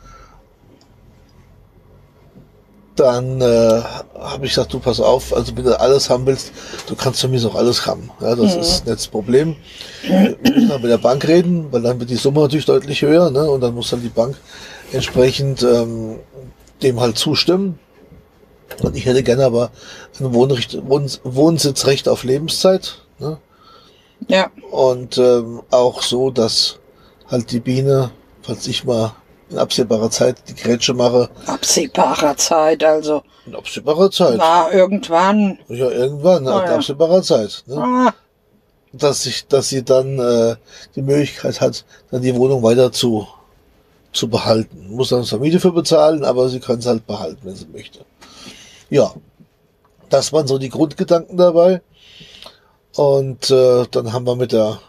[2.95, 3.81] Dann äh,
[4.19, 6.51] habe ich gesagt, du pass auf, also wenn du alles haben willst,
[6.87, 8.11] du kannst von mir auch alles haben.
[8.19, 9.55] Ja, das ist nicht das Problem.
[10.03, 13.31] Wir müssen dann mit der Bank reden, weil dann wird die Summe natürlich deutlich höher,
[13.31, 13.49] ne?
[13.49, 14.35] Und dann muss dann die Bank
[14.91, 16.19] entsprechend ähm,
[16.83, 17.79] dem halt zustimmen.
[18.81, 19.71] Und ich hätte gerne aber
[20.19, 22.99] ein Wohnrecht, Wohn Wohnsitzrecht auf Lebenszeit.
[23.19, 23.37] Ne?
[24.27, 26.79] Ja, Und ähm, auch so, dass
[27.27, 29.13] halt die Biene, falls ich mal
[29.51, 33.23] in absehbarer Zeit die Grätsche mache, absehbarer Zeit, also.
[33.45, 34.37] in absehbarer Zeit.
[34.37, 35.59] Na, irgendwann.
[35.67, 36.47] Ja, irgendwann?
[36.47, 36.75] Ah, in ja.
[36.75, 37.63] absehbarer Zeit.
[37.67, 37.77] Ne?
[37.77, 38.13] Ah,
[38.93, 40.55] Dass ich, dass sie dann äh,
[40.95, 43.27] die Möglichkeit hat, dann die Wohnung weiter zu,
[44.13, 44.87] zu behalten.
[44.89, 47.99] Muss dann zwar Miete für bezahlen, aber sie kann es halt behalten, wenn sie möchte.
[48.89, 49.13] Ja,
[50.09, 51.81] das waren so die Grundgedanken dabei.
[52.95, 54.79] Und äh, dann haben wir mit der,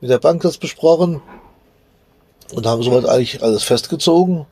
[0.00, 1.20] mit der Bank das besprochen
[2.54, 4.46] und haben soweit eigentlich alles festgezogen.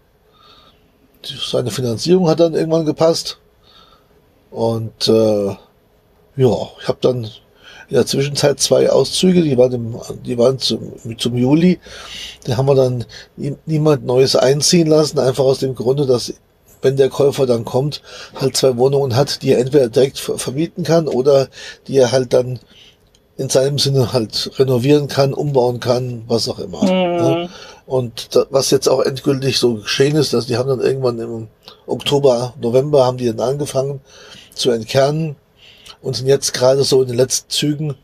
[1.23, 3.39] Seine Finanzierung hat dann irgendwann gepasst.
[4.51, 5.47] Und äh,
[6.37, 7.25] ja, ich habe dann
[7.89, 11.79] in der Zwischenzeit zwei Auszüge, die waren, im, die waren zum, zum Juli.
[12.45, 13.05] Da haben wir dann
[13.37, 16.33] nie- niemand Neues einziehen lassen, einfach aus dem Grunde, dass
[16.83, 18.01] wenn der Käufer dann kommt,
[18.37, 21.49] halt zwei Wohnungen hat, die er entweder direkt ver vermieten kann oder
[21.89, 22.59] die er halt dann
[23.37, 26.83] in seinem Sinne halt renovieren kann, umbauen kann, was auch immer.
[26.85, 27.49] ne?
[27.91, 31.49] Und da, was jetzt auch endgültig so geschehen ist, dass die haben dann irgendwann im
[31.89, 34.01] Oktober, November haben die dann angefangen
[34.55, 35.35] zu entkernen
[36.01, 37.97] und sind jetzt gerade so in den letzten Zügen,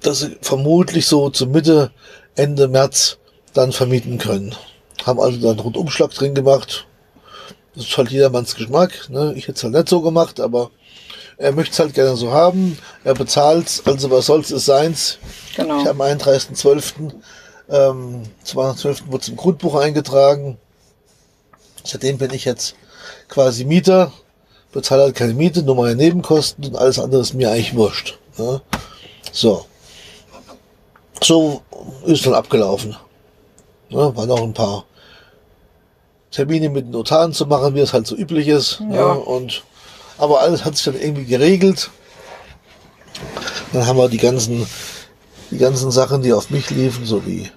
[0.00, 1.92] dass sie vermutlich so zur Mitte,
[2.34, 3.18] Ende März
[3.54, 4.56] dann vermieten können.
[5.04, 6.88] Haben also dann einen Rundumschlag drin gemacht.
[7.76, 9.08] Das ist halt jedermanns Geschmack.
[9.08, 9.34] Ne?
[9.36, 10.72] Ich hätte es halt nicht so gemacht, aber
[11.36, 12.76] er möchte es halt gerne so haben.
[13.04, 15.18] Er bezahlt also was soll's, ist seins.
[15.54, 15.78] genau.
[15.80, 17.12] Ich habe am 31.12.
[17.70, 19.06] Ähm, 212.
[19.06, 20.58] wurde es im Grundbuch eingetragen.
[21.84, 22.74] Seitdem bin ich jetzt
[23.28, 24.12] quasi Mieter,
[24.72, 28.18] bezahle halt keine Miete, nur meine Nebenkosten und alles andere ist mir eigentlich wurscht.
[28.36, 28.60] Ne?
[29.32, 29.66] So.
[31.22, 31.62] So
[32.06, 32.96] ist dann abgelaufen.
[33.88, 34.16] Ne?
[34.16, 34.84] Waren auch ein paar
[36.30, 38.80] Termine mit den Notaren zu machen, wie es halt so üblich ist.
[38.80, 39.14] Ja.
[39.14, 39.14] Ne?
[39.14, 39.62] Und,
[40.18, 41.90] aber alles hat sich dann irgendwie geregelt.
[43.72, 44.66] Dann haben wir die ganzen,
[45.50, 47.50] die ganzen Sachen, die auf mich liefen, so wie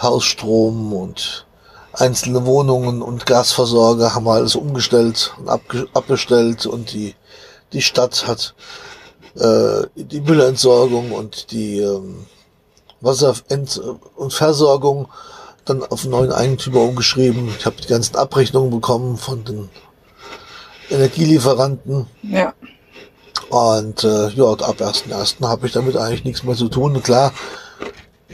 [0.00, 1.46] Hausstrom und
[1.92, 5.48] einzelne Wohnungen und Gasversorger haben wir alles umgestellt und
[5.94, 7.14] abbestellt und die,
[7.72, 8.54] die Stadt hat
[9.36, 12.26] äh, die Müllentsorgung und die ähm,
[13.00, 13.80] Wasserent-
[14.16, 15.08] und Versorgung
[15.64, 17.48] dann auf einen neuen Eigentümer umgeschrieben.
[17.58, 19.68] Ich habe die ganzen Abrechnungen bekommen von den
[20.90, 22.06] Energielieferanten.
[22.22, 22.52] Ja,
[23.48, 25.46] Und äh, ja, ab 1.1.
[25.46, 27.02] habe ich damit eigentlich nichts mehr zu tun.
[27.02, 27.32] Klar,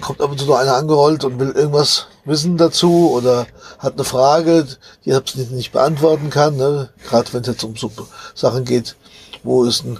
[0.00, 3.46] kommt ab und zu noch einer angerollt und will irgendwas wissen dazu oder
[3.78, 4.66] hat eine Frage,
[5.04, 6.56] die er nicht beantworten kann.
[6.56, 6.90] Ne?
[7.08, 7.90] Gerade wenn es jetzt um so
[8.34, 8.96] Sachen geht,
[9.42, 9.98] wo ist denn,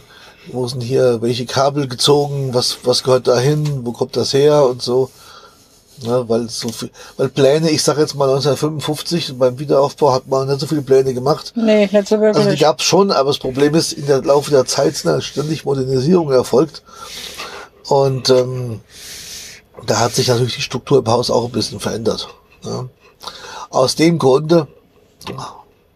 [0.53, 4.67] wo sind hier welche Kabel gezogen, was, was gehört da hin, wo kommt das her
[4.67, 5.11] und so.
[6.03, 10.49] Ne, weil so viel, weil Pläne, ich sage jetzt mal 1955 beim Wiederaufbau hat man
[10.49, 11.53] nicht so viele Pläne gemacht.
[11.57, 12.37] Nee, nicht so wirklich.
[12.39, 15.11] Also die gab es schon, aber das Problem ist, in der Laufe der Zeit sind
[15.11, 16.83] halt ständig Modernisierungen erfolgt.
[17.89, 18.81] Und ähm,
[19.87, 22.29] da hat sich natürlich die Struktur im Haus auch ein bisschen verändert.
[22.65, 22.89] Ja.
[23.71, 24.67] Aus dem Grunde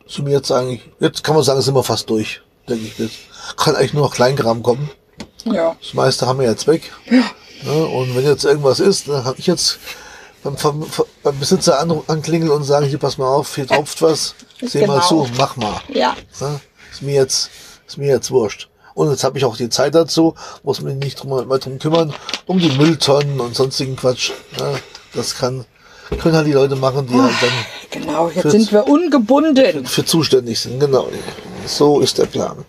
[0.06, 2.98] sind wir jetzt eigentlich, jetzt kann man sagen, sind wir fast durch, denke ich.
[2.98, 3.16] Jetzt
[3.56, 4.90] kann eigentlich nur noch Kleinkram kommen.
[5.44, 5.76] Ja.
[5.80, 6.92] Das meiste haben wir jetzt weg.
[7.10, 7.22] Ja.
[7.62, 9.78] Ja, und wenn jetzt irgendwas ist, dann habe ich jetzt
[10.42, 10.56] beim,
[11.22, 14.96] beim Besitzer an, anklingeln und sagen, hier pass mal auf, hier tropft was, seh Genau.
[14.96, 15.80] mal zu, mach mal.
[15.88, 16.14] Ja.
[16.40, 16.60] Ja,
[16.92, 17.50] ist mir jetzt,
[17.86, 18.68] ist mir jetzt wurscht.
[18.94, 22.14] Und jetzt habe ich auch die Zeit dazu, muss mich nicht drum, mal drum kümmern,
[22.46, 24.30] um die Mülltonnen und sonstigen Quatsch.
[24.58, 24.74] Ja,
[25.14, 25.64] das kann,
[26.20, 27.50] können halt die Leute machen, die halt dann
[28.02, 29.86] Genau, jetzt Für- sind wir ungebunden.
[29.86, 30.80] für zuständig sind.
[30.80, 31.08] Genau.
[31.66, 32.64] So ist der Plan.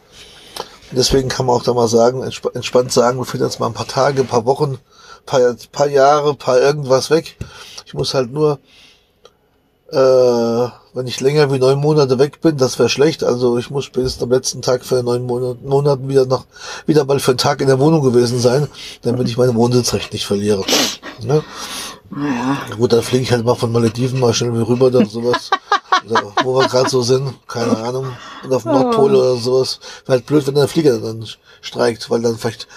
[0.91, 3.73] Deswegen kann man auch da mal sagen, entsp entspannt sagen, wir finden jetzt mal ein
[3.73, 4.77] paar Tage, ein paar Wochen,
[5.25, 7.38] paar, paar Jahre, paar irgendwas weg.
[7.85, 8.59] Ich muss halt nur,
[9.91, 13.24] äh, wenn ich länger wie neun Monate weg bin, das wäre schlecht.
[13.24, 16.45] Also ich muss spätestens am letzten Tag für neun Monat, Monaten wieder noch,
[16.86, 18.67] wieder mal für einen Tag in der Wohnung gewesen sein,
[19.02, 20.63] damit ich meine Wohnsitzrecht nicht verliere.
[21.21, 21.43] Ne?
[22.10, 25.50] Naja, Gut, dann fliege ich halt mal von Malediven mal schnell rüber oder sowas.
[26.09, 28.07] oder wo wir gerade so sind, keine Ahnung.
[28.43, 29.79] Und auf dem Nordpol oder sowas.
[30.05, 31.25] Wäre halt blöd, wenn der Flieger dann
[31.61, 32.67] streikt, weil dann vielleicht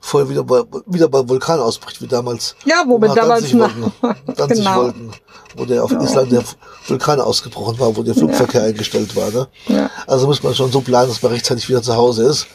[0.00, 2.54] voll wieder bei, wieder beim Vulkan ausbricht, wie damals.
[2.64, 3.92] Ja, wo wir damals wollten.
[4.36, 4.76] Danzig Genau.
[4.76, 5.10] wollten.
[5.56, 6.44] Wo der auf Island der
[6.86, 9.30] Vulkan ausgebrochen war, wo der Flugverkehr eingestellt war.
[9.30, 9.48] Ne?
[9.68, 9.90] Ja.
[10.06, 12.46] Also muss man schon so planen, dass man rechtzeitig wieder zu Hause ist.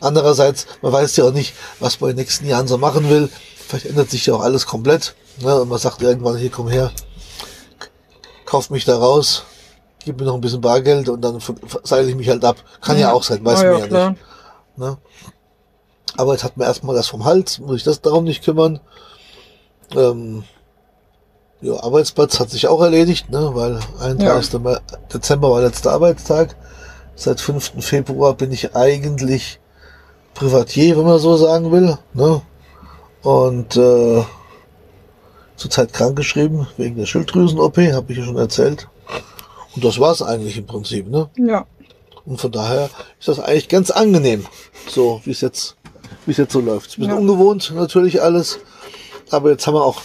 [0.00, 3.30] Andererseits, man weiß ja auch nicht, was man in den nächsten Jahren so machen will.
[3.68, 5.14] Vielleicht ändert sich ja auch alles komplett.
[5.40, 5.60] Ne?
[5.62, 6.90] Und man sagt irgendwann, hier komm her,
[8.44, 9.44] kauf mich da raus,
[10.04, 11.38] gib mir noch ein bisschen Bargeld und dann
[11.84, 12.56] seile ich mich halt ab.
[12.80, 14.20] Kann ja, auch sein, weiß Ah, man ja, ja nicht.
[14.76, 14.96] Ne?
[16.16, 18.80] Aber jetzt hat man erstmal das vom Hals, muss ich das darum nicht kümmern.
[19.96, 20.44] Ähm,
[21.60, 23.50] ja, Arbeitsplatz hat sich auch erledigt, ne?
[23.54, 24.60] weil 31.
[24.60, 24.78] Mai-
[25.12, 26.56] Dezember war letzter Arbeitstag.
[27.14, 27.84] Seit 5.
[27.84, 29.60] Februar bin ich eigentlich
[30.34, 31.98] Privatier, wenn man so sagen will.
[32.14, 32.42] Ne?
[33.22, 34.24] Und äh,
[35.56, 38.88] zurzeit krankgeschrieben wegen der Schilddrüsen-OP, habe ich ja schon erzählt.
[39.74, 41.08] Und das war's eigentlich im Prinzip.
[41.08, 41.30] Ne?
[41.36, 41.66] Ja.
[42.24, 44.46] Und von daher ist das eigentlich ganz angenehm,
[44.88, 45.76] so wie es jetzt,
[46.26, 46.88] wie es jetzt so läuft.
[46.90, 47.18] Ist ein bisschen Ja.
[47.20, 48.58] ungewohnt natürlich alles,
[49.30, 50.00] aber jetzt haben wir auch,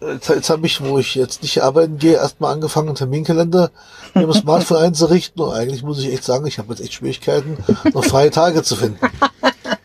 [0.00, 3.70] jetzt, jetzt habe ich, wo ich jetzt nicht arbeiten gehe, erstmal angefangen, einen Terminkalender
[4.14, 7.58] mir im Smartphone einzurichten und eigentlich muss ich echt sagen, ich habe jetzt echt Schwierigkeiten,
[7.92, 8.98] noch freie Tage zu finden.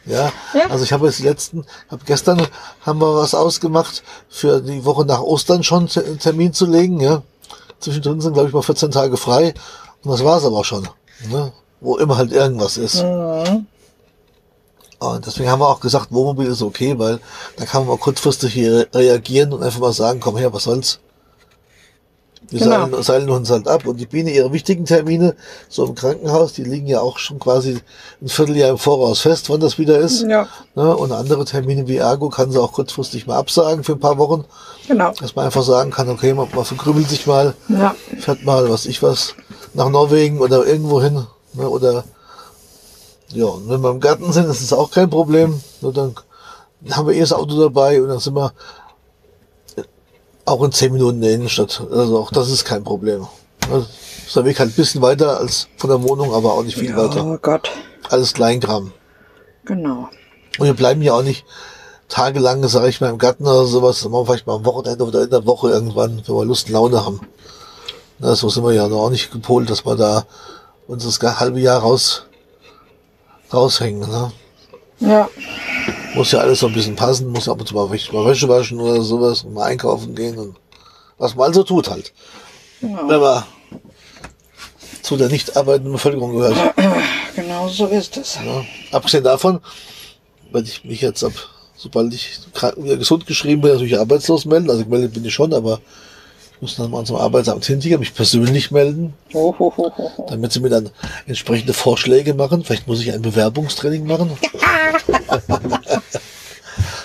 [0.06, 0.68] Ja, Ja.
[0.70, 2.46] also ich habe jetzt letzten, habe gestern
[2.86, 7.24] haben wir was ausgemacht, für die Woche nach Ostern schon einen Termin zu legen, ja.
[7.84, 9.54] Zwischendrin sind, glaube ich, mal 14 Tage frei.
[10.04, 10.88] Und das war's aber auch schon.
[11.30, 11.52] Ne?
[11.82, 13.04] Wo immer halt irgendwas ist.
[13.04, 13.68] Mhm.
[15.00, 17.20] Und deswegen haben wir auch gesagt, Wohnmobil ist okay, weil
[17.58, 21.00] da kann man mal kurzfristig hier reagieren und einfach mal sagen, komm her, was soll's.
[22.54, 22.88] Wir Genau.
[22.88, 23.86] seilen, seilen uns halt ab.
[23.88, 25.36] Und die Biene, ihre wichtigen Termine,
[25.70, 27.80] so im Krankenhaus, die liegen ja auch schon quasi
[28.22, 30.22] ein Vierteljahr im Voraus fest, wann das wieder ist.
[30.24, 30.96] Ja, Ne?
[30.96, 34.46] Und andere Termine wie Ergo kann sie auch kurzfristig mal absagen für ein paar Wochen.
[34.88, 35.12] genau.
[35.20, 38.86] Dass man einfach sagen kann, okay, man, man verkrümmelt sich mal, Ja, fährt mal, was
[38.86, 39.34] ich was,
[39.74, 41.26] nach Norwegen oder irgendwo hin.
[41.54, 41.68] Ne?
[41.68, 42.04] Oder
[43.30, 45.60] ja, und wenn wir im Garten sind, ist es auch kein Problem.
[45.82, 46.14] Nur dann
[46.92, 48.54] haben wir eh das Auto dabei und dann sind wir
[50.46, 51.82] auch in zehn Minuten in der Innenstadt.
[51.92, 53.28] Also auch das ist kein Problem.
[53.70, 53.86] Ne?
[54.26, 56.96] Ist der Weg halt ein bisschen weiter als von der Wohnung, aber auch nicht viel
[56.96, 57.26] weiter.
[57.26, 57.70] oh Gott.
[58.10, 58.92] Alles Kleinkram.
[59.66, 60.10] Genau.
[60.60, 61.46] Und wir bleiben ja auch nicht
[62.10, 64.02] tagelang, sage ich mal, im Garten oder sowas.
[64.02, 66.68] Das machen wir vielleicht mal am Wochenende oder in der Woche irgendwann, wenn wir Lust
[66.68, 67.22] und Laune haben.
[68.20, 70.26] Na, so sind wir ja noch auch nicht gepolt, dass wir da
[70.88, 72.26] uns das halbe Jahr raus,
[73.52, 74.10] raushängen.
[74.10, 74.32] Ne?
[75.00, 75.30] Ja,
[76.16, 78.48] Muss ja alles so ein bisschen passen, muss ab und zu mal, Wäsche- mal Wäsche
[78.48, 80.56] waschen oder sowas und mal einkaufen gehen und
[81.18, 82.14] was man also tut halt.
[82.82, 83.08] genau.
[83.10, 83.44] Wenn man
[85.02, 86.58] zu der nicht arbeitenden Bevölkerung gehört.
[87.36, 88.36] Genau so ist es.
[88.46, 88.64] Ja.
[88.92, 89.60] Abgesehen davon,
[90.52, 91.32] wenn ich mich jetzt ab,
[91.76, 92.30] sobald ich
[92.78, 94.70] wieder gesund geschrieben bin, natürlich arbeitslos melden.
[94.70, 95.80] Also gemeldet bin ich schon, aber
[96.56, 99.52] ich muss dann mal zum Arbeitsamt hinterher mich persönlich melden, Oh,
[100.30, 100.92] damit sie mir dann
[101.26, 102.64] entsprechende Vorschläge machen.
[102.64, 104.38] Vielleicht muss ich ein Bewerbungstraining machen.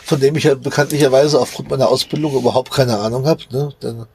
[0.08, 3.42] Von dem ich ja bekanntlicherweise aufgrund meiner Ausbildung überhaupt keine Ahnung habe.
[3.50, 3.74] Ne?
[3.82, 4.06] Denn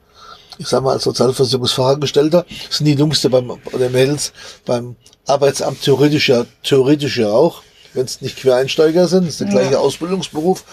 [0.58, 4.32] ich sag mal, als Sozialversicherungsfachangestellter sind die Jungs beim, oder Mädels
[4.66, 7.62] beim Arbeitsamt theoretisch ja, theoretisch ja auch.
[7.92, 9.28] wenn es nicht Quereinsteiger sind.
[9.28, 9.78] Ist der gleiche Ja.
[9.78, 10.64] Ausbildungsberuf,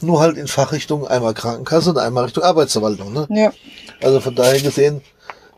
[0.00, 3.12] nur halt in Fachrichtung einmal Krankenkasse und einmal Richtung Arbeitsverwaltung.
[3.12, 3.26] Ne?
[3.30, 3.52] Ja.
[4.00, 5.00] Also von daher gesehen,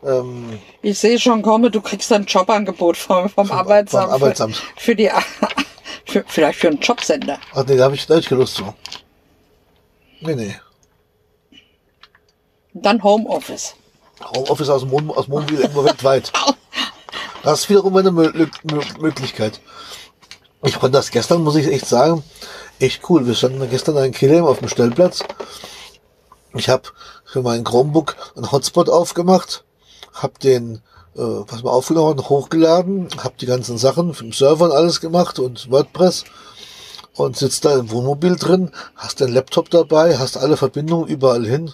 [0.03, 4.05] ähm, Ich sehe schon komme, du kriegst ein Jobangebot vom, vom, Arbeitsamt.
[4.05, 4.55] vom Arbeitsamt.
[4.55, 5.09] Für, für die,
[6.07, 7.37] für, vielleicht für einen Jobcenter.
[7.53, 8.73] ach nee, da habe ich, da hab ich Lust zu.
[10.21, 10.55] Nee, nee.
[12.73, 13.75] Dann Homeoffice.
[14.35, 16.31] Homeoffice aus dem, Wohn aus dem Wohnmobil irgendwo weltweit.
[17.43, 18.31] Das ist wiederum eine Mö
[18.63, 19.59] Mö Möglichkeit.
[20.63, 22.23] Ich fand das gestern, muss ich echt sagen,
[22.79, 23.25] echt cool.
[23.25, 25.23] Wir standen gestern in Killem auf dem Stellplatz.
[26.53, 26.83] Ich habe
[27.25, 29.63] für meinen Chromebook einen Hotspot aufgemacht,
[30.13, 30.75] habe den,
[31.15, 35.39] äh, was mal aufgenommen, hochgeladen, habe die ganzen Sachen für den Server und alles gemacht
[35.39, 36.25] und WordPress
[37.15, 41.71] und sitzt da im Wohnmobil drin, hast den Laptop dabei, hast alle Verbindungen überall hin.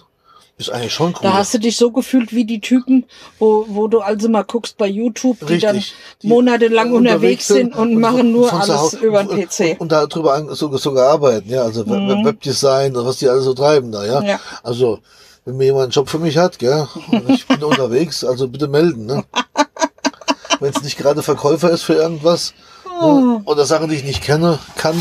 [0.60, 1.20] Ist eigentlich schon cool.
[1.22, 3.04] Da hast du dich so gefühlt wie die Typen,
[3.38, 5.94] wo, wo du also mal guckst bei YouTube, die dann Richtig.
[6.22, 9.60] Die monatelang unterwegs sind und, machen nur alles über den und, PC.
[9.78, 13.40] Und, und darüber an, so, sogar arbeiten, ja, also Web- Webdesign und was die alle
[13.40, 14.20] so treiben da, ja.
[14.20, 14.40] Ja.
[14.64, 14.98] Also,
[15.44, 18.66] wenn mir jemand einen Job für mich hat, gell, und ich bin unterwegs, also bitte
[18.66, 19.24] melden, ne.
[20.60, 22.52] Wenn es nicht gerade Verkäufer ist für irgendwas,
[23.00, 24.96] ne, oder Sachen, die ich nicht kenne, kann,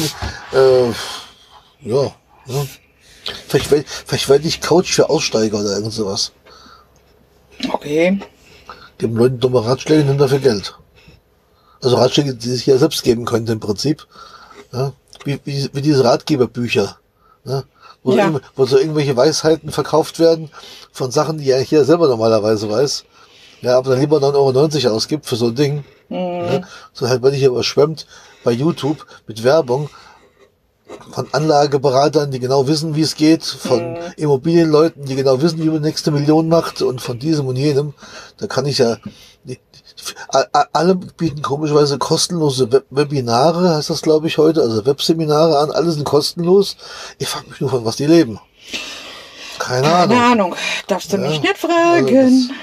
[0.54, 0.88] äh,
[1.82, 2.12] ja,
[2.46, 2.68] ne.
[3.48, 6.32] Vielleicht, werd- vielleicht werde ich Coach für Aussteiger oder irgend sowas.
[7.72, 8.20] Okay.
[8.98, 10.76] Geben Leuten dumme Ratschläge und dafür Geld.
[11.82, 14.08] Also Ratschläge, die sich ja selbst geben könnte im Prinzip.
[14.72, 14.94] Ja?
[15.26, 16.98] Wie, wie, wie diese Ratgeberbücher.
[17.44, 17.64] Ne?
[18.04, 18.32] Wo, Ja.
[18.32, 20.50] so wo so irgendwelche Weisheiten verkauft werden
[20.92, 23.04] von Sachen, die er hier selber normalerweise weiß.
[23.62, 25.84] Ja, aber dann lieber 9,90 Euro ausgibt für so ein Ding.
[26.10, 26.66] Ne?
[26.94, 28.06] So halt, wenn ich hier überschwemmt
[28.44, 29.90] bei YouTube mit Werbung
[31.12, 35.82] von Anlageberatern, die genau wissen, wie es geht, von Immobilienleuten, die genau wissen, wie man
[35.82, 37.94] die nächste Million macht und von diesem und jenem.
[38.38, 38.98] Da kann ich ja,
[40.74, 45.92] alle bieten komischerweise kostenlose Web Webinare, heißt das glaube ich heute, also Webseminare an, alle
[45.92, 46.78] sind kostenlos.
[47.18, 48.40] Ich frage mich nur, von was die leben.
[49.60, 50.16] Keine Ahnung.
[50.18, 50.56] Keine Ahnung.
[50.88, 51.24] Darfst du Ja.
[51.28, 52.50] mich nicht Also fragen.
[52.50, 52.56] das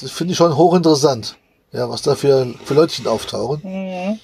[0.00, 1.36] das finde ich schon hochinteressant.
[1.72, 3.60] Ja, was da für, für Leutchen auftauchen.
[3.62, 4.20] Mhm.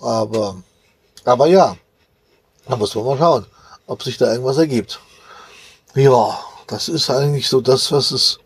[0.00, 0.56] Aber,
[1.24, 1.76] aber ja,
[2.66, 3.46] da muss man mal schauen,
[3.86, 5.00] ob sich da irgendwas ergibt.
[5.94, 8.38] Ja, das ist eigentlich so das, was es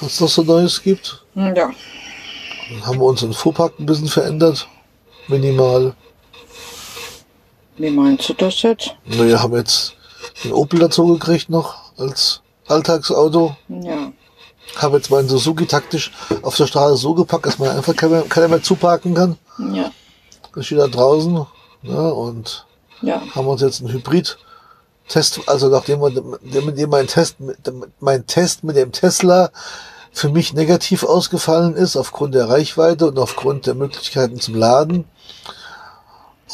[0.00, 1.24] sonst noch so Neues gibt.
[1.34, 1.70] Hm, Ja.
[2.70, 4.66] Dann haben wir unseren Fuhrpark ein bisschen verändert.
[5.28, 5.94] Minimal.
[7.76, 8.94] Wie meinst du das jetzt?
[9.04, 9.94] Wir haben jetzt
[10.42, 13.56] den Opel dazu gekriegt noch als Alltagsauto.
[13.68, 14.12] Ja.
[14.76, 16.10] Habe jetzt meinen Suzuki taktisch
[16.42, 19.36] auf der Straße so gepackt, dass man einfach keiner, keiner mehr zuparken kann.
[19.72, 19.90] Ja.
[20.56, 21.46] Ich stehe da draußen
[21.82, 22.66] ne, und
[23.02, 23.22] Ja.
[23.34, 26.10] haben uns jetzt einen Hybrid-Test, also nachdem, wir,
[26.42, 29.50] nachdem mein, Test, mit dem- mein Test mit dem Tesla
[30.12, 35.04] für mich negativ ausgefallen ist, aufgrund der Reichweite und aufgrund der Möglichkeiten zum Laden.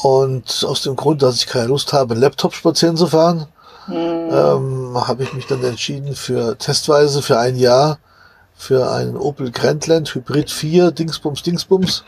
[0.03, 3.47] Und aus dem Grund, dass ich keine Lust habe, einen Laptop spazieren zu fahren,
[3.91, 7.99] ähm, habe ich mich dann entschieden für testweise für ein Jahr
[8.61, 12.05] für einen Opel Grandland Hybrid 4 Dingsbums Dingsbums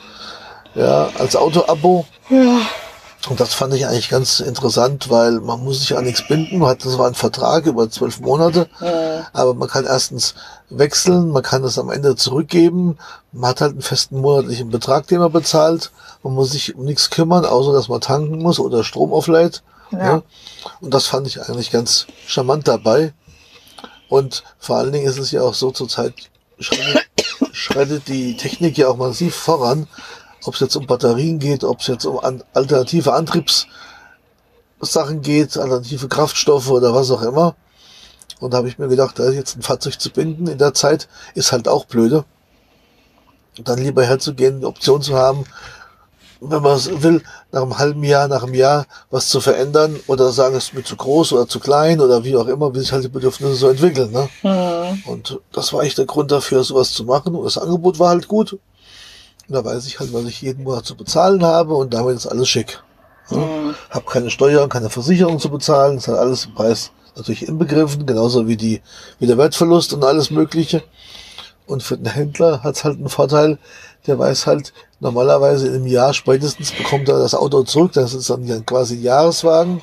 [0.75, 2.61] ja als Auto-Abo Ja.
[3.31, 6.59] und das fand ich eigentlich ganz interessant, weil man muss sich an nichts binden.
[6.59, 10.35] Man hat das war ein Vertrag über zwölf Monate, Äh, aber man kann erstens
[10.69, 12.99] wechseln, man kann es am Ende zurückgeben.
[13.33, 15.91] Man hat halt einen festen monatlichen Betrag, den man bezahlt.
[16.23, 19.63] Man muss sich um nichts kümmern, außer dass man tanken muss oder Strom auflädt.
[19.91, 19.99] Ja.
[19.99, 20.23] Ja.
[20.83, 23.15] Und das fand ich eigentlich ganz charmant dabei.
[24.09, 26.15] Und vor allen Dingen ist es ja auch so zurzeit
[26.63, 27.07] schreitet,
[27.53, 29.87] schreitet die Technik ja auch massiv voran.
[30.45, 33.69] Ob es jetzt um Batterien geht, ob es jetzt um an, alternative Antriebssachen
[35.23, 37.55] geht, alternative Kraftstoffe oder was auch immer.
[38.41, 41.09] Und da habe ich mir gedacht, da jetzt ein Fahrzeug zu binden in der Zeit
[41.35, 42.25] ist halt auch blöde.
[43.57, 45.45] Und dann lieber herzugehen, die Option zu haben,
[46.41, 47.23] wenn man es will,
[47.53, 50.83] nach einem halben Jahr, nach einem Jahr was zu verändern oder sagen, es ist mir
[50.83, 53.69] zu groß oder zu klein oder wie auch immer, wie sich halt die Bedürfnisse so
[53.69, 54.11] entwickeln.
[54.11, 54.29] Ne?
[54.43, 54.72] hm.
[55.07, 57.35] Und das war echt der Grund dafür, sowas zu machen.
[57.35, 58.53] Und das Angebot war halt gut.
[58.53, 58.61] Und
[59.49, 62.49] da weiß ich halt, was ich jeden Monat zu bezahlen habe und damit ist alles
[62.49, 62.83] schick.
[63.29, 63.75] Hm.
[63.91, 65.97] Hab keine Steuern, keine Versicherung zu bezahlen.
[65.97, 68.83] Das hat alles im Preis natürlich inbegriffen, genauso wie die,
[69.19, 70.83] wie der Wertverlust und alles Mögliche.
[71.67, 73.59] Und für den Händler hat's halt einen Vorteil,
[74.07, 78.45] der weiß halt, normalerweise im Jahr spätestens bekommt er das Auto zurück, das ist dann
[78.45, 79.83] ja quasi ein Jahreswagen.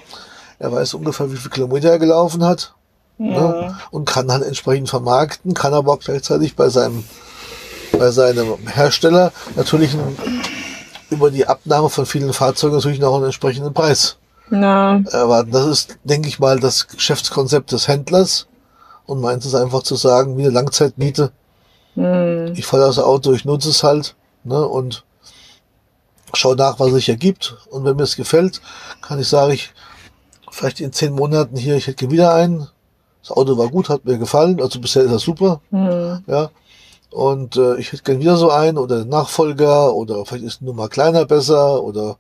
[0.60, 2.74] Er weiß ungefähr, wie viele Kilometer er gelaufen hat.
[3.20, 3.78] Ne?
[3.92, 7.04] Und kann halt entsprechend vermarkten, kann aber auch gleichzeitig bei seinem,
[7.98, 10.18] bei seinem Hersteller natürlich ein,
[11.10, 14.18] über die Abnahme von vielen Fahrzeugen natürlich noch einen entsprechenden Preis
[14.50, 15.52] Na, erwarten.
[15.52, 18.48] Das ist, denke ich mal, das Geschäftskonzept des Händlers.
[19.06, 21.32] Und meint es einfach zu sagen, wie eine Langzeitmiete.
[21.96, 22.54] hm.
[22.56, 24.16] Ich fahre das Auto, ich nutze es halt.
[24.44, 24.64] Ne?
[24.64, 25.04] Und
[26.34, 27.58] schau nach, was sich ergibt.
[27.72, 28.62] Und wenn mir es gefällt,
[29.02, 29.74] kann ich sagen, ich
[30.52, 32.68] vielleicht in zehn Monaten hier, ich hätte wieder einen.
[33.30, 34.60] Das Auto war gut, hat mir gefallen.
[34.60, 35.62] Also bisher ist das super.
[35.70, 36.24] Hm.
[36.26, 36.50] Ja.
[37.12, 40.74] Und äh, ich hätte gern wieder so einen oder einen Nachfolger oder vielleicht ist nur
[40.74, 42.18] mal kleiner besser oder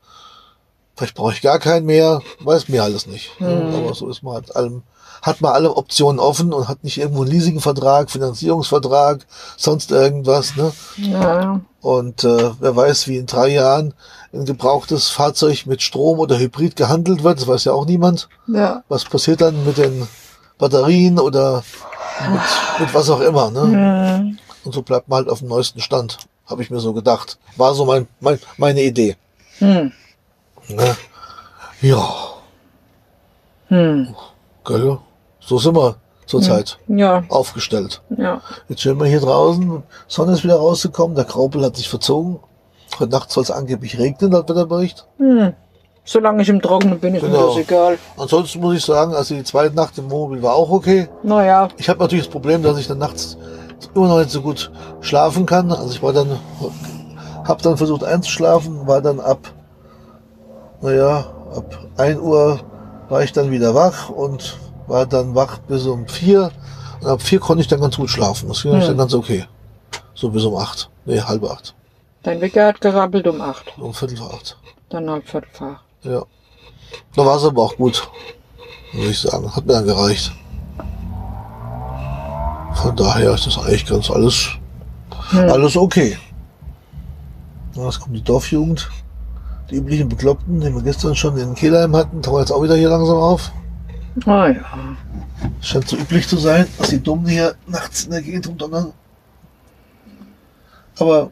[0.95, 2.21] vielleicht brauche ich gar keinen mehr.
[2.41, 3.31] Weiß mir alles nicht.
[3.39, 4.83] Ja, aber so ist man halt allem,
[5.21, 9.25] hat man alle Optionen offen und hat nicht irgendwo einen Leasingvertrag, Finanzierungsvertrag,
[9.57, 10.55] sonst irgendwas.
[10.55, 10.71] Ne?
[10.97, 11.61] Ja.
[11.81, 13.95] Und äh, wer weiß, wie in drei Jahren
[14.31, 18.29] ein gebrauchtes Fahrzeug mit Strom oder Hybrid gehandelt wird, das weiß ja auch niemand.
[18.47, 18.83] Ja.
[18.89, 20.07] Was passiert dann mit den
[20.59, 21.63] Batterien oder
[22.31, 22.41] mit,
[22.81, 23.49] mit was auch immer.
[23.49, 23.61] Ne?
[23.61, 24.37] Hm.
[24.65, 27.39] Und so bleibt man halt auf dem neuesten Stand, habe ich mir so gedacht.
[27.57, 29.15] War so mein, mein, meine Idee.
[29.57, 29.91] Hm.
[30.67, 30.95] Ne?
[31.81, 32.07] Ja,
[33.69, 34.15] Hm.
[34.65, 34.97] gell?
[35.39, 35.95] so sind wir
[36.25, 37.23] zurzeit Ja.
[37.29, 38.01] aufgestellt.
[38.17, 38.41] Ja.
[38.67, 42.39] Jetzt stehen wir hier draußen, Sonne ist wieder rausgekommen, der Graupel hat sich verzogen.
[42.99, 45.05] Heute Nacht soll es angeblich regnen, laut Wetterbericht.
[45.17, 45.53] Hm.
[46.11, 47.49] Solange ich im Trockenen bin, ist mir Genau.
[47.49, 47.99] das egal.
[48.17, 51.07] Ansonsten muss ich sagen, also die zweite Nacht im Wohnmobil war auch okay.
[51.21, 51.67] Naja.
[51.77, 53.37] Ich habe natürlich das Problem, dass ich dann nachts
[53.93, 55.71] immer noch nicht so gut schlafen kann.
[55.71, 56.39] Also ich war dann,
[57.43, 59.37] habe dann versucht einzuschlafen, war dann ab,
[60.81, 62.59] naja, ab 1 Uhr
[63.09, 64.57] war ich dann wieder wach und
[64.87, 66.49] war dann wach bis um 4.
[67.01, 68.49] Und ab 4 konnte ich dann ganz gut schlafen.
[68.49, 68.79] Das ging Hm.
[68.81, 69.45] dann ganz okay.
[70.15, 70.89] So bis um 8.
[71.05, 71.75] Nee, halb 8.
[72.23, 73.77] Dein Wecker hat gerappelt um acht.
[73.77, 74.57] Um Viertel vor 8.
[74.89, 75.83] Dann halb Viertel vor acht.
[76.03, 76.23] Ja.
[77.15, 78.09] Da war es aber auch gut.
[78.93, 79.53] Muss ich sagen.
[79.55, 80.31] Hat mir dann gereicht.
[82.75, 84.49] Von daher ist das eigentlich ganz alles,
[85.31, 85.49] Hm.
[85.49, 86.17] alles okay.
[87.75, 88.89] Jetzt kommt die Dorfjugend.
[89.69, 92.89] Die üblichen Bekloppten, die wir gestern schon in Kehlheim hatten, tauchen jetzt auch wieder hier
[92.89, 93.51] langsam auf.
[94.25, 94.63] Ah ja.
[95.61, 98.91] Scheint so üblich zu sein, dass die Dummen hier nachts in der Gegend rumdonnern.
[100.97, 101.29] Aber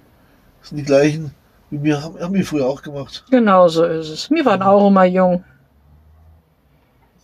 [0.60, 1.34] das sind die gleichen,
[1.70, 3.24] wir, haben, haben wir früher auch gemacht.
[3.30, 4.30] Genau so ist es.
[4.32, 5.44] Wir waren auch immer jung.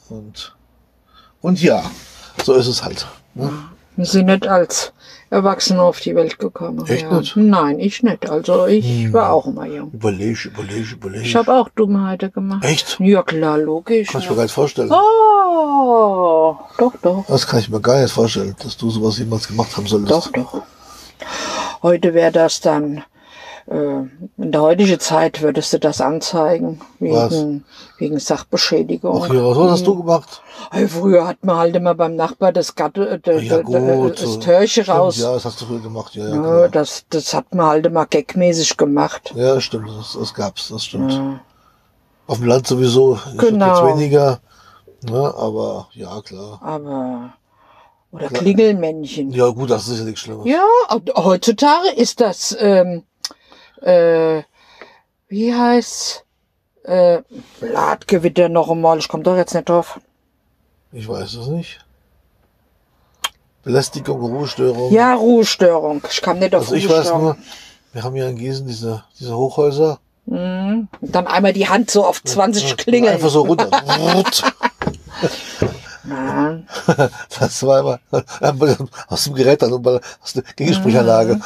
[0.10, 0.56] Und,
[1.42, 1.84] und ja,
[2.44, 3.08] so ist es halt.
[3.34, 3.52] Ne?
[3.96, 4.92] Wir sind nicht als
[5.30, 6.86] Erwachsene auf die Welt gekommen.
[6.88, 7.20] Echt ja.
[7.20, 7.36] nicht?
[7.36, 8.30] Nein, ich nicht.
[8.30, 9.14] Also ich Hm.
[9.14, 9.92] war auch immer jung.
[9.92, 11.22] Überleg, überleg, überleg.
[11.24, 12.64] Ich habe auch Dummheiten gemacht.
[12.66, 13.00] Echt?
[13.00, 14.10] Ja klar, logisch.
[14.10, 14.92] Kann ich mir gar nicht vorstellen.
[14.92, 19.76] Oh, doch, doch, Das kann ich mir gar nicht vorstellen, dass du sowas jemals gemacht
[19.78, 20.12] haben solltest.
[20.12, 20.62] doch, doch.
[21.82, 23.04] Heute wäre das dann,
[23.66, 27.64] in der heutigen Zeit würdest du das anzeigen, wegen,
[27.98, 29.24] wegen Sachbeschädigung.
[29.24, 30.42] Ach ja, was hast du gemacht?
[30.70, 33.96] Hey, früher hat man halt immer beim Nachbar das Gatte, äh, de, Ja de, de,
[33.96, 34.22] gut.
[34.22, 34.40] das so.
[34.40, 35.18] Türchen Stimmt, raus.
[35.18, 36.14] Ja, das hast du früher gemacht.
[36.16, 36.68] Ja, ja, Ja, genau.
[36.68, 39.34] das, das hat man halt immer gagmäßig gemacht.
[39.36, 39.90] ja stimmt.
[39.98, 41.14] Das, das gab's, das stimmt.
[41.14, 41.40] Ja.
[42.28, 43.18] Auf dem Land sowieso.
[43.38, 43.88] Genau.
[43.88, 44.40] Jetzt weniger.
[45.04, 46.60] Ne, aber ja, klar.
[46.62, 47.34] Aber,
[48.12, 48.42] oder Klar.
[48.42, 49.32] Klingelmännchen.
[49.32, 50.46] Ja gut, das ist ja nichts Schlimmes.
[50.46, 50.64] Ja,
[51.16, 53.04] heutzutage ist das, ähm,
[53.82, 54.44] äh,
[55.28, 56.26] wie heißt,
[56.84, 57.22] äh,
[57.60, 60.00] Blattgewitter noch einmal, ich komme doch jetzt nicht drauf.
[60.92, 61.80] Ich weiß es nicht.
[63.64, 64.92] Belästigung, Ruhestörung.
[64.92, 66.04] Ja, Ruhestörung.
[66.10, 67.38] Ich kam nicht auf Also ich weiß nur,
[67.94, 70.00] wir haben hier in Gießen diese, diese Hochhäuser.
[70.26, 70.88] Mhm.
[71.00, 73.14] Und dann einmal die Hand so auf 20 Ja, Klingeln.
[73.14, 73.70] Einfach so runter.
[77.40, 78.00] Das war immer
[79.08, 79.74] aus dem Gerät dann
[80.22, 81.40] aus der Gegensprechanlage.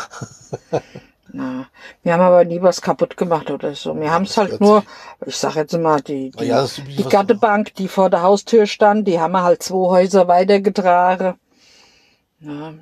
[1.34, 1.68] Na,
[2.04, 4.00] wir haben aber nie was kaputt gemacht oder so.
[4.00, 4.84] Wir haben es halt nur,
[5.26, 9.20] ich sag jetzt mal, die, die, Ja, die Gattebank, die vor der Haustür stand, die
[9.20, 11.36] haben wir halt zwei Häuser weitergetragen.
[12.40, 12.74] Ja,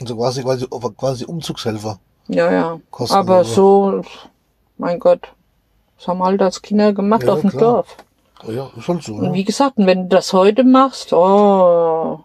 [0.00, 0.66] Also quasi, quasi,
[0.96, 1.98] quasi Umzugshelfer.
[2.28, 2.80] ja, ja.
[2.90, 4.02] Kosten aber so,
[4.78, 5.28] mein Gott,
[5.98, 7.60] das haben halt als Kinder gemacht Ja, auf dem klar.
[7.62, 7.96] Dorf.
[8.48, 9.14] Ja, ist schon so.
[9.16, 9.32] Und Ja.
[9.34, 12.24] wie gesagt, wenn du das heute machst, oh,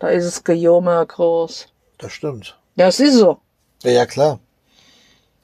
[0.00, 1.68] da ist es Gejommer groß.
[1.98, 2.58] Das stimmt.
[2.76, 3.38] Das ist so.
[3.82, 4.38] Ja, ja, klar.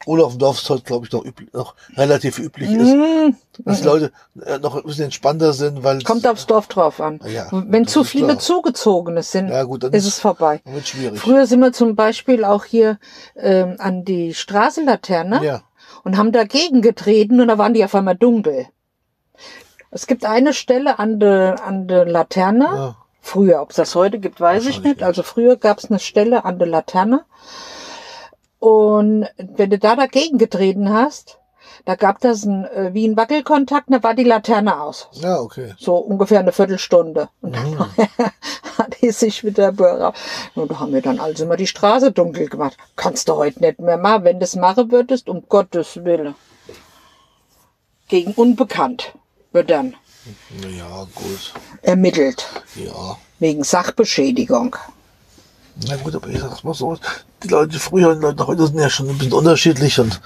[0.07, 3.36] Oder auf dem Dorf ist heute, glaube ich, noch, üblich, noch relativ üblich ist, Hm,
[3.66, 4.12] dass Leute
[4.46, 7.20] äh, noch ein bisschen entspannter sind, weil kommt aufs Dorf drauf an.
[7.26, 8.38] Ja, wenn zu viele klar.
[8.38, 10.62] Zugezogene sind, Ja, gut, ist es vorbei.
[10.84, 11.20] schwierig.
[11.20, 12.98] Früher sind wir zum Beispiel auch hier
[13.36, 15.62] ähm, an die Straßenlaterne Ja,
[16.03, 18.66] und haben dagegen getreten und da waren die auf einmal dunkel.
[19.90, 22.64] Es gibt eine Stelle an der an der Laterne.
[22.64, 22.96] ja.
[23.20, 25.02] Früher, ob es das heute gibt, weiß ich nicht.
[25.02, 27.24] Also früher gab es eine Stelle an der Laterne.
[28.58, 31.38] Und wenn du da dagegen getreten hast,
[31.86, 35.08] da gab das ein, äh, wie ein Wackelkontakt, da war die Laterne aus.
[35.12, 35.74] Ja, okay.
[35.78, 37.28] So ungefähr eine Viertelstunde.
[37.40, 37.78] Und dann Mhm.
[38.78, 40.18] hat die sich wieder berauscht.
[40.54, 42.76] Und da haben wir dann also immer die Straße dunkel gemacht.
[42.96, 44.24] Kannst du heute nicht mehr machen.
[44.24, 46.34] Wenn du es machen würdest, um Gottes Willen.
[48.08, 49.14] Gegen Unbekannt
[49.52, 49.94] wird dann
[50.78, 51.52] Ja, gut.
[51.82, 52.46] ermittelt.
[52.76, 53.16] Ja.
[53.38, 54.76] Wegen Sachbeschädigung.
[55.86, 56.98] Na gut, aber ich sag's mal so,
[57.42, 60.20] die Leute früher und die Leute heute sind ja schon ein bisschen unterschiedlich und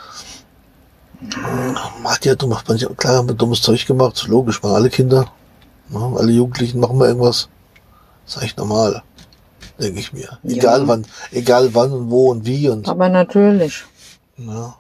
[1.22, 1.72] äh,
[2.02, 5.30] man hat ja dumm, man, klar haben wir dummes Zeug gemacht, logisch, machen alle Kinder,
[5.90, 7.48] ja, alle Jugendlichen machen mal irgendwas.
[8.24, 9.02] Das ist eigentlich normal,
[9.78, 10.38] denke ich mir.
[10.44, 10.88] Egal Ja.
[10.88, 13.84] wann, egal wann und wo und wie und Aber natürlich.
[14.38, 14.74] ja.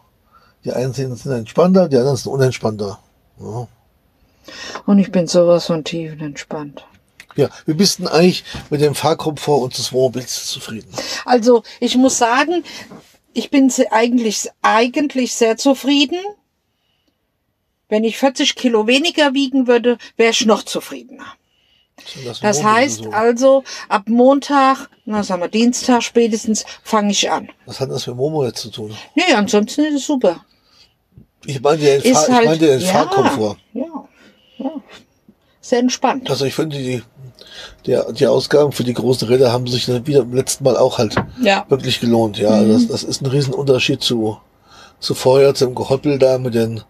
[0.64, 2.98] Die einen sind sind entspannter, die anderen sind unentspannter.
[3.38, 3.68] Ja.
[4.86, 6.84] Und ich bin sowas von tiefenentspannt.
[7.36, 10.88] Ja, wie bist denn eigentlich mit dem Fahrkomfort unseres Wohnmobils zufrieden?
[11.24, 12.62] Also, ich muss sagen,
[13.32, 16.18] ich bin eigentlich, eigentlich sehr zufrieden.
[17.88, 21.26] Wenn ich 40 Kilo weniger wiegen würde, wäre ich noch zufriedener.
[22.24, 23.10] Das, Das heißt so.
[23.10, 27.50] also, ab Montag, na sagen wir Dienstag spätestens, fange ich an.
[27.66, 28.96] Was hat das mit Momo jetzt zu tun?
[29.14, 30.44] Nee, ansonsten ist es super.
[31.46, 33.58] Ich meine den, Fahr ich halt, meine den ja, Fahrkomfort.
[33.74, 33.84] Ja,
[34.64, 34.70] ja.
[35.60, 36.28] Sehr entspannt.
[36.30, 37.02] Also ich finde, die,
[37.86, 41.14] der, die Ausgaben für die großen Räder haben sich wieder beim letzten Mal auch halt
[41.40, 41.64] Ja.
[41.70, 42.36] wirklich gelohnt.
[42.38, 42.72] Ja, Mhm.
[42.72, 44.36] das, das ist ein Riesenunterschied zu,
[45.00, 46.82] zu vorher, zum Gehoppel da mit den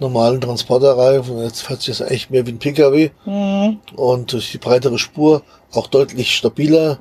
[0.00, 1.40] normalen Transporterreifen.
[1.42, 3.78] Jetzt fährt sich das echt mehr wie ein PKW Mhm.
[3.94, 6.98] und durch die breitere Spur auch deutlich stabiler.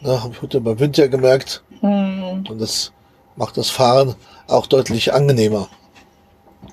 [0.00, 1.62] Na, habe ich heute beim Winter gemerkt.
[1.82, 2.46] Mhm.
[2.48, 2.92] Und das
[3.36, 4.14] macht das Fahren
[4.48, 5.68] auch deutlich angenehmer.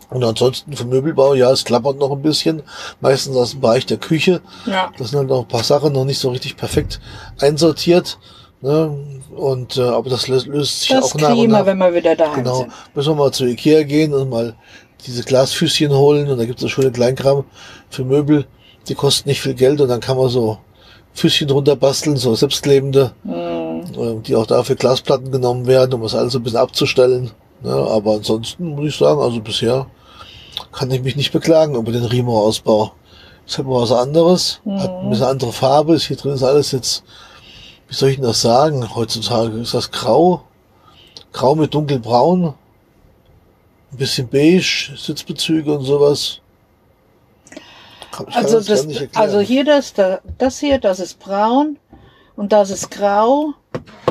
[0.09, 2.63] Und ansonsten vom Möbelbau, ja, es klappert noch ein bisschen.
[2.99, 4.41] Meistens aus dem Bereich der Küche.
[4.65, 4.91] Ja.
[4.97, 6.99] Da sind halt noch ein paar Sachen noch nicht so richtig perfekt
[7.39, 8.17] einsortiert.
[8.61, 8.97] Ne?
[9.35, 11.93] Und äh, aber das löst, löst sich Das auch nach und kriegen wir, wenn wir
[11.93, 12.55] wieder daheim Genau.
[12.61, 12.71] sind.
[12.95, 14.55] Müssen wir mal zu Ikea gehen und mal
[15.05, 16.29] diese Glasfüßchen holen.
[16.29, 17.45] Und da gibt es so schöne Kleinkram
[17.89, 18.47] für Möbel.
[18.87, 20.57] Die kosten nicht viel Geld und dann kann man so
[21.13, 23.33] Füßchen drunter basteln, so selbstklebende, Mhm.
[23.97, 27.31] äh, die auch dafür Glasplatten genommen werden, um das alles so ein bisschen abzustellen.
[27.61, 27.73] Ne?
[27.73, 29.87] Aber ansonsten muss ich sagen, also bisher
[30.71, 32.93] kann ich mich nicht beklagen über den Rimo-Ausbau.
[33.45, 35.95] Ist halt mal was anderes, hat ein bisschen andere Farbe.
[35.95, 37.03] Ist Hier drin ist alles jetzt,
[37.87, 38.95] wie soll ich denn das sagen?
[38.95, 40.41] Heutzutage ist das grau,
[41.33, 42.53] grau mit dunkelbraun,
[43.91, 46.41] ein bisschen beige, Sitzbezüge und sowas.
[48.33, 48.85] Also, das
[49.15, 51.77] also hier das, da- das hier, das ist braun
[52.35, 53.53] und das ist grau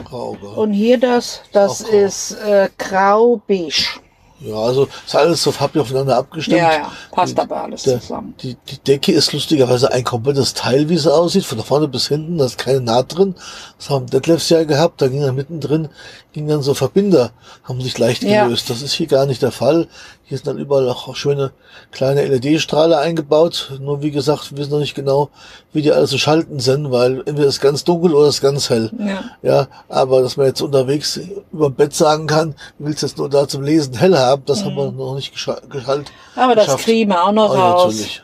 [0.09, 1.97] grau, und hier das, das grau.
[1.99, 4.01] ist äh, grau-beige.
[4.41, 6.59] Ja, also ist alles so farblich aufeinander abgestimmt.
[6.59, 8.35] Ja, ja, passt Die- aber alles der, zusammen.
[8.41, 12.39] Die, die Decke ist lustigerweise ein komplettes Teil, wie es aussieht, von vorne bis hinten,
[12.39, 13.35] da ist keine Naht drin.
[13.79, 15.89] Das haben Detlefs ja gehabt, da ging dann mittendrin,
[16.33, 17.33] ging dann so Verbinder,
[17.65, 18.45] haben sich leicht Ja.
[18.45, 18.71] gelöst.
[18.71, 19.89] Das ist hier gar nicht der Fall.
[20.29, 21.53] Hier sind dann überall auch schöne
[21.91, 23.73] kleine LED-Strahle eingebaut.
[23.81, 25.31] Nur wie gesagt, wir wissen noch nicht genau,
[25.73, 28.91] wie die alle zu schalten sind, weil entweder ist ganz dunkel oder ist ganz hell.
[28.99, 29.25] Ja.
[29.43, 31.19] Ja, aber dass man jetzt unterwegs
[31.51, 34.65] über dem Bett sagen kann, du willst jetzt nur da zum Lesen hell haben, das
[34.67, 36.13] haben wir noch nicht gescha- geschaltet.
[36.37, 36.43] Mhm.
[36.43, 36.85] Aber das geschafft.
[36.85, 37.93] kriegen wir auch noch Ah, ja, raus.
[37.95, 38.23] natürlich.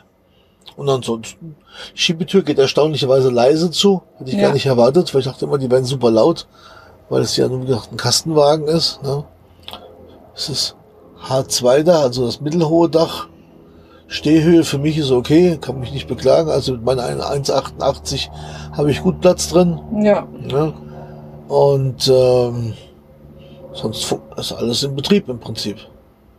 [0.77, 1.55] Und ansonsten,
[1.95, 4.03] die Schiebetür geht erstaunlicherweise leise zu.
[4.19, 4.43] Hätte ich Ja.
[4.43, 6.45] gar nicht erwartet, weil ich dachte immer, die werden super laut,
[7.09, 9.01] weil es ja nur wie gesagt ein Kastenwagen ist.
[9.01, 9.23] Ne?
[10.35, 10.75] Es ist
[11.27, 13.27] H2-Dach, also das mittelhohe Dach.
[14.07, 16.49] Stehhöhe für mich ist okay, kann mich nicht beklagen.
[16.49, 18.29] Also mit meiner 1,88
[18.77, 19.79] habe ich gut Platz drin.
[20.03, 20.27] Ja.
[20.39, 20.73] Ne?
[21.47, 22.73] Und ähm,
[23.73, 25.77] sonst ist alles in Betrieb im Prinzip.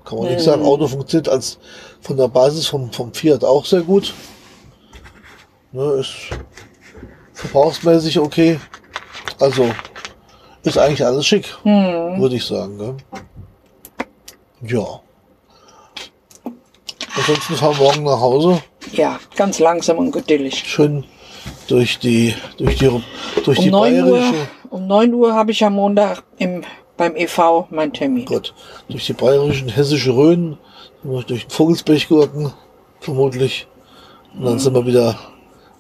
[0.05, 0.51] Kann man nichts Mhm.
[0.51, 0.65] sagen.
[0.65, 1.59] Auto funktioniert als
[2.01, 4.15] von der Basis vom, vom Fiat auch sehr gut.
[5.73, 6.15] Ne, ist
[7.35, 8.61] verbrauchsmäßig okay.
[9.41, 9.67] Also
[10.63, 12.21] ist eigentlich alles schick, Hm.
[12.21, 12.79] würde ich sagen.
[12.79, 12.95] Gell?
[14.63, 15.01] Ja.
[17.17, 18.63] Ansonsten fahren wir morgen nach Hause.
[18.93, 20.65] ja, ganz langsam und geduldig.
[20.67, 21.05] Schön
[21.69, 22.91] durch die durch die
[23.45, 26.63] durch die Um 9 Uhr, bayerische um 9 Uhr habe ich am Montag im,
[26.97, 28.25] beim EV meinen Termin.
[28.25, 28.55] Gott,
[28.89, 30.59] durch die bayerischen hessische Rhön,
[31.03, 32.53] durch den Vogelsberg gurken,
[33.01, 33.67] vermutlich.
[34.35, 35.19] Und dann sind wir wieder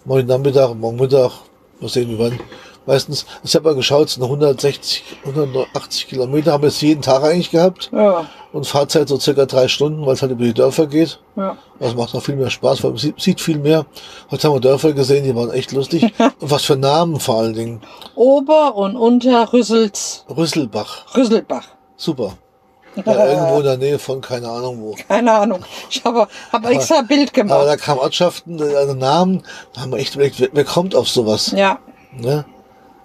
[0.04, 1.32] morgen Nachmittag, morgen Mittag,
[1.80, 2.38] mal sehen wie wann.
[2.86, 7.22] Meistens, ich habe mal geschaut, es sind 160, 180 Kilometer, haben wir jetzt jeden Tag
[7.24, 7.90] eigentlich gehabt.
[7.92, 11.18] Ja, Und Fahrzeit so circa drei Stunden, weil es halt über die Dörfer geht.
[11.36, 11.56] ja.
[11.78, 13.84] Das macht auch viel mehr Spaß, weil man sieht, sieht viel mehr.
[14.30, 16.04] Heute haben wir Dörfer gesehen, die waren echt lustig.
[16.18, 17.82] Und was für Namen vor allen Dingen.
[18.14, 21.64] Ober- und Unter Rüssels, Rüsselbach, Rüsselbach.
[21.96, 22.32] super.
[23.04, 24.94] Ja, irgendwo in der Nähe von keine Ahnung wo.
[25.06, 25.62] Keine Ahnung.
[25.90, 27.66] Ich habe, habe extra ein Bild Aber gemacht.
[27.66, 29.42] da kamen Ortschaften, also Namen,
[29.74, 31.52] da haben wir echt überlegt, wer, wer kommt auf sowas?
[31.54, 31.78] Ja,
[32.18, 32.46] Ne?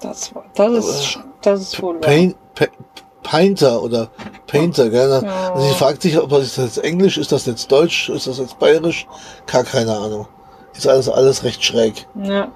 [0.01, 1.99] Das, das ist, das ist wohl.
[1.99, 2.65] Pain, Pa-
[3.23, 4.09] Painter oder
[4.47, 5.21] Painter, gell?
[5.23, 5.53] Ja.
[5.53, 8.57] Also sie fragt sich, ob das jetzt Englisch, ist das jetzt Deutsch, ist das jetzt
[8.59, 9.05] Bayerisch?
[9.45, 10.27] Gar keine Ahnung.
[10.75, 12.07] Ist alles, alles recht schräg.
[12.23, 12.51] Ja.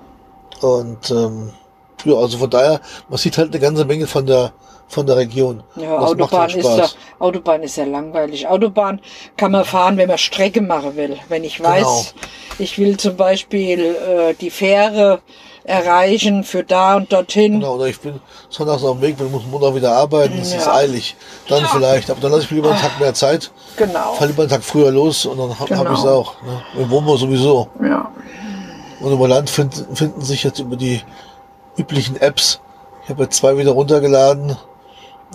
[0.62, 1.52] Und ähm,
[2.06, 4.54] Ja, also von daher, man sieht halt eine ganze Menge von der,
[4.88, 5.64] von der Region.
[5.76, 6.86] Ja, Das Autobahn halt ist ja.
[7.20, 8.48] Autobahn ist ja langweilig.
[8.48, 9.02] Autobahn
[9.38, 11.18] kann man fahren, wenn man Strecke machen will.
[11.30, 12.26] Wenn ich weiß, Genau.
[12.60, 15.22] ich will zum Beispiel äh, die Fähre
[15.66, 17.54] erreichen für da und dorthin.
[17.60, 20.50] Genau, oder ich bin sonntags auf dem Weg, weil ich muss Montag wieder arbeiten, das
[20.54, 20.76] ist Ja.
[20.76, 21.16] eilig.
[21.50, 24.14] Dann vielleicht, aber dann lasse ich mir lieber einen Tag mehr Zeit, Genau.
[24.14, 25.84] fahre lieber einen Tag früher los und dann habe Genau.
[25.86, 26.42] hab ich es auch.
[26.44, 26.62] Ne?
[26.76, 27.68] Wir wohnen wir sowieso.
[27.84, 28.12] Ja.
[29.02, 31.02] Und über Land finden, finden sich jetzt über die
[31.78, 32.60] üblichen Apps.
[33.04, 34.56] Ich habe jetzt zwei wieder runtergeladen.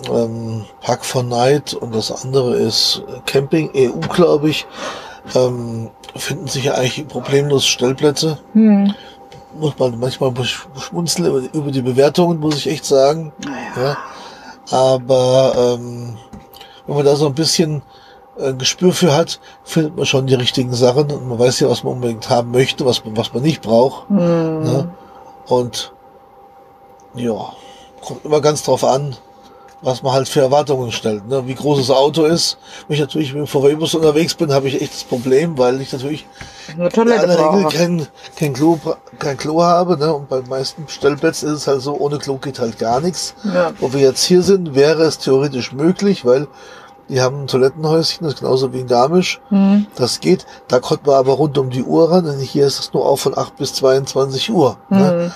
[0.09, 4.65] Ähm, Park for Night und das andere ist Camping EU, glaube ich.
[5.35, 8.39] Ähm, finden sich ja eigentlich problemlos Stellplätze.
[8.53, 8.95] Hm.
[9.57, 13.33] Muss man manchmal schmunzeln über, die- Bewertungen, muss ich echt sagen.
[13.75, 13.97] Ja.
[14.71, 16.17] Aber ähm,
[16.87, 17.81] wenn man da so ein bisschen
[18.37, 21.83] äh, Gespür für hat, findet man schon die richtigen Sachen und man weiß ja, was
[21.83, 24.07] man unbedingt haben möchte, was man, was man nicht braucht.
[24.09, 24.63] Hm.
[24.63, 24.91] Ne?
[25.47, 25.91] Und
[27.13, 27.51] ja,
[28.01, 29.15] kommt immer ganz drauf an,
[29.81, 31.27] was man halt für Erwartungen stellt.
[31.27, 31.47] Ne?
[31.47, 32.57] Wie groß das Auto ist.
[32.87, 35.91] Wenn ich natürlich mit dem VW-Bus unterwegs bin, habe ich echt das Problem, weil ich
[35.91, 36.27] natürlich
[36.75, 38.79] in aller Regel kein, kein, Klo,
[39.17, 39.97] kein Klo habe.
[39.97, 40.13] Ne?
[40.13, 43.33] Und bei den meisten Stellplätzen ist es halt so, ohne Klo geht halt gar nichts.
[43.43, 43.71] Ja.
[43.79, 46.47] Wo wir jetzt hier sind, wäre es theoretisch möglich, weil
[47.09, 49.41] die haben ein Toilettenhäuschen, das ist genauso wie in Garmisch.
[49.49, 49.87] Hm.
[49.95, 50.45] Das geht.
[50.67, 52.25] Da konnte man aber rund um die Uhr ran.
[52.25, 54.77] Denn hier ist es nur auch von 8 bis 22 Uhr.
[54.89, 55.33] Ne?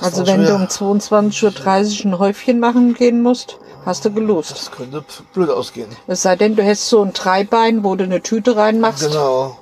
[0.00, 4.52] Also wenn du um 22.30 Uhr ein Häufchen machen gehen musst, hast du gelust.
[4.52, 5.88] Das könnte blöd ausgehen.
[6.06, 9.06] Es sei denn, du hättest so ein Dreibein, wo du eine Tüte reinmachst.
[9.06, 9.58] Genau.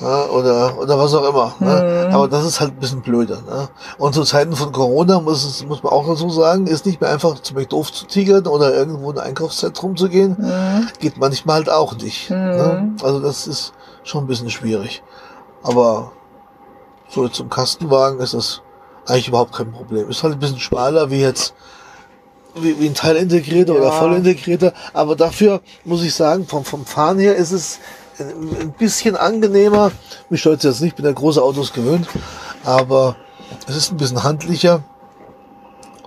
[0.00, 1.54] Ja, oder, oder was auch immer.
[1.58, 2.08] Ne?
[2.10, 3.42] Aber das ist halt ein bisschen blöder.
[3.42, 3.68] Ne?
[3.98, 7.10] Und zu Zeiten von Corona muss, es, muss man auch dazu sagen, ist nicht mehr
[7.10, 10.36] einfach zu McDoof zu tigern oder irgendwo in ein Einkaufszentrum zu gehen.
[11.00, 12.30] Geht manchmal halt auch nicht.
[12.30, 12.94] Ne?
[13.02, 15.02] Also das ist schon ein bisschen schwierig.
[15.62, 16.12] Aber
[17.10, 18.62] so zum Kastenwagen ist das
[19.06, 20.08] eigentlich überhaupt kein Problem.
[20.08, 21.54] Ist halt ein bisschen schmaler wie jetzt
[22.54, 23.92] wie, wie ein Teilintegrierter oder Ja.
[23.92, 24.72] Vollintegrierter.
[24.92, 27.78] Aber dafür muss ich sagen, vom, vom Fahren her ist es
[28.18, 29.92] ein, bisschen angenehmer.
[30.28, 32.08] Mich es jetzt nicht, bin ja große Autos gewöhnt.
[32.64, 33.16] Aber
[33.66, 34.82] es ist ein bisschen handlicher.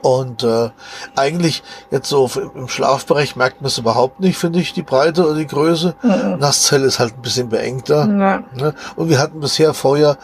[0.02, 0.70] Und äh,
[1.16, 5.36] eigentlich jetzt so im Schlafbereich merkt man es überhaupt nicht, finde ich, die Breite oder
[5.36, 5.96] die Größe.
[6.40, 8.06] Nasszelle ist halt ein bisschen beengter.
[8.10, 8.44] Ja.
[8.54, 8.76] Ne?
[8.98, 10.18] Und wir hatten bisher vorher,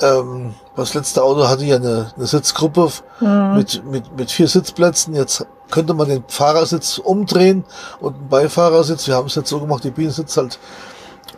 [0.00, 5.14] ähm, das letzte Auto hatte ja eine, eine Sitzgruppe f- mit, mit, mit vier Sitzplätzen.
[5.14, 7.64] Jetzt könnte man den Fahrersitz umdrehen
[8.00, 9.06] und einen Beifahrersitz.
[9.06, 10.58] Wir haben es jetzt so gemacht, die Biene sitzt halt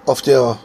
[0.07, 0.57] auf der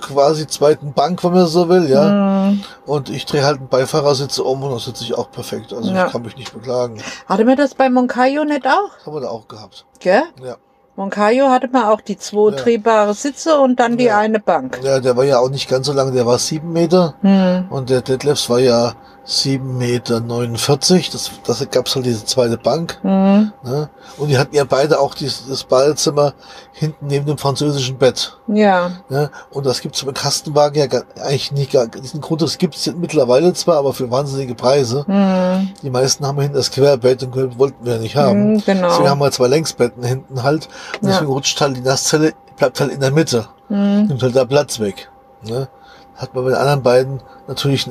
[0.00, 2.52] quasi zweiten Bank, wenn man so will, ja.
[2.86, 5.72] Und ich drehe halt einen Beifahrersitz um und da sitze ich auch perfekt.
[5.72, 6.06] Also Ja.
[6.06, 7.00] ich kann mich nicht beklagen.
[7.26, 8.90] Hatte man das bei Moncayo nicht auch?
[8.96, 9.86] Das haben wir da auch gehabt.
[10.00, 10.24] Gell?
[10.42, 10.56] Ja.
[11.00, 12.56] Moncayo hatte man auch die zwei Ja.
[12.62, 14.18] drehbare Sitze und dann die Ja.
[14.18, 14.80] eine Bank.
[14.82, 17.14] Ja, der war ja auch nicht ganz so lang, der war sieben Meter.
[17.22, 17.64] Hm.
[17.70, 18.92] Und der Detlefs war ja
[19.26, 21.08] 7,49 Meter.
[21.12, 22.98] Das, das gab's halt diese zweite Bank.
[23.02, 23.52] Hm.
[23.62, 23.90] Ne?
[24.18, 26.34] Und die hatten ja beide auch dieses, das Badezimmer
[26.72, 28.36] hinten neben dem französischen Bett.
[28.48, 28.90] Ja.
[29.08, 29.30] Ne?
[29.50, 31.72] Und das gibt's beim Kastenwagen ja gar, eigentlich nicht.
[31.72, 35.04] Gar, diesen Grund, das gibt's mittlerweile zwar, aber für wahnsinnige Preise.
[35.06, 35.70] Hm.
[35.82, 38.54] Die meisten haben hinten das Querbett und wollten wir nicht haben.
[38.56, 38.88] Hm, genau.
[38.88, 40.68] Deswegen haben wir zwei Längsbetten hinten halt.
[41.00, 41.14] Und Ja.
[41.14, 43.46] deswegen rutscht halt die Nasszelle, bleibt halt in der Mitte.
[43.68, 44.06] Hm.
[44.06, 45.10] Nimmt halt da Platz weg.
[45.42, 45.68] Ne?
[46.16, 47.88] Hat man bei den anderen beiden natürlich,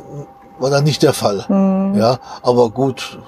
[0.59, 1.47] war da nicht der Fall.
[1.47, 1.95] Hm.
[1.95, 3.19] Ja, aber gut.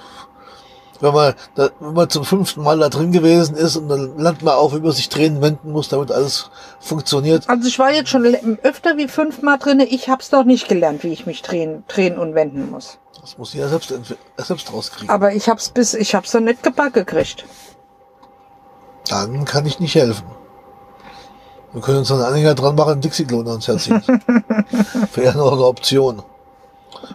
[1.00, 4.44] Wenn man, da, wenn man zum fünften Mal da drin gewesen ist und dann lernt
[4.44, 7.50] man auch, wie man sich drehen, wenden muss, damit alles funktioniert.
[7.50, 8.24] Also ich war jetzt schon
[8.62, 9.86] öfter wie fünfmal drinne.
[9.86, 13.00] Ich hab's doch nicht gelernt, wie ich mich drehen, drehen und wenden muss.
[13.20, 15.10] Das muss jeder selbst, entwi- selbst rauskriegen.
[15.10, 17.46] Aber ich hab's bis, ich hab's dann nicht gebacken gekriegt.
[19.10, 20.26] Dann kann ich nicht helfen.
[21.74, 24.04] Wir können uns einen Anhänger dran machen, einen Dixie-Klon ans Herz ziehen.
[25.16, 26.22] Wäre noch eine Option.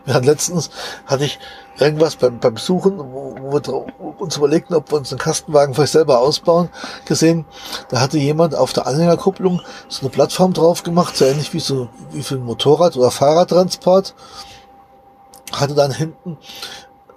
[0.04, 0.70] Wir hatten letztens,
[1.06, 1.38] hatte ich
[1.78, 5.92] irgendwas beim, beim Suchen, wo, wo wir uns überlegten, ob wir uns einen Kastenwagen vielleicht
[5.92, 6.68] selber ausbauen,
[7.04, 7.44] gesehen.
[7.90, 11.88] Da hatte jemand auf der Anhängerkupplung so eine Plattform drauf gemacht, so ähnlich wie so,
[12.12, 14.14] wie für ein Motorrad- oder Fahrradtransport.
[15.52, 16.38] Hatte dann hinten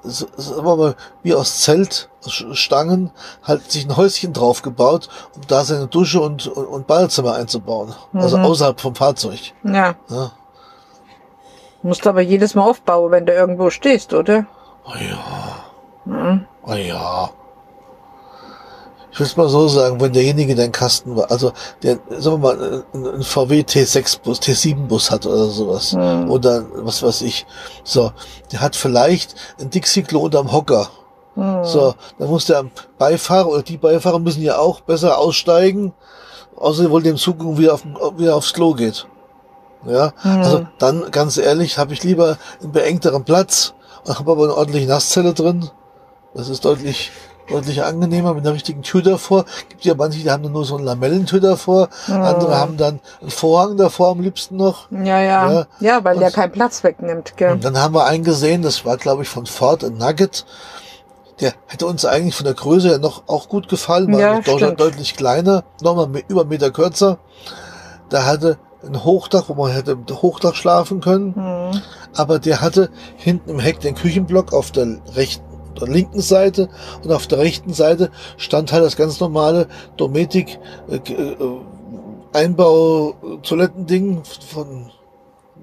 [0.03, 3.11] so- sagen wir mal, wie aus Zelt, aus Stangen,
[3.43, 7.93] halt sich ein Häuschen drauf gebaut, um da seine Dusche und, und, und Badezimmer einzubauen.
[8.13, 9.39] Also außerhalb vom Fahrzeug.
[9.63, 9.95] Ja.
[10.09, 10.31] Ja.
[11.81, 14.45] Musst aber jedes Mal aufbauen, wenn du irgendwo stehst, oder?
[14.85, 16.39] Oh ja.
[16.63, 17.29] Oh ja.
[19.11, 21.51] Ich will es mal so sagen, wenn derjenige dein Kasten war, also
[21.81, 27.45] der, sagen wir mal, ein, VW T6-Bus, T7-Bus hat oder sowas, oder was weiß ich,
[27.83, 28.11] so,
[28.51, 30.89] der hat vielleicht ein Dixie-Klo unterm Hocker.
[31.63, 32.65] So, dann muss der
[32.97, 35.93] Beifahrer oder die Beifahrer müssen ja auch besser aussteigen,
[36.57, 37.83] außer sie wollen dem zugucken, wie er auf,
[38.17, 39.07] wieder aufs Klo geht.
[39.85, 43.73] Ja, also dann ganz ehrlich, habe ich lieber einen beengteren Platz
[44.07, 45.69] habe aber eine ordentliche Nasszelle drin.
[46.33, 47.11] Das ist deutlich
[47.49, 49.45] deutlich angenehmer mit einer richtigen Tür davor.
[49.69, 51.89] Gibt ja manche, die haben dann nur so eine Lamellentür davor.
[52.07, 54.89] Andere haben dann einen Vorhang davor am liebsten noch.
[54.91, 55.51] Ja, ja.
[55.51, 55.67] Ja.
[55.79, 57.51] Ja, weil Und- der keinen Platz wegnimmt, gell?
[57.51, 60.45] Und dann haben wir einen gesehen, das war glaube ich von Ford, ein Nugget.
[61.39, 65.15] Der hätte uns eigentlich von der Größe her noch auch gut gefallen, war Ja, deutlich
[65.15, 67.17] kleiner, nochmal über einen Meter kürzer.
[68.09, 71.35] Da hatte ein Hochdach, wo man hätte im Hochdach schlafen können.
[71.35, 71.81] Hm.
[72.15, 76.69] aber der hatte hinten im Heck den Küchenblock auf der rechten oder linken Seite
[77.03, 79.67] und auf der rechten Seite stand halt das ganz normale
[79.97, 80.59] Dometic
[80.89, 81.35] äh, äh,
[82.33, 84.91] Einbau äh, Toilettending von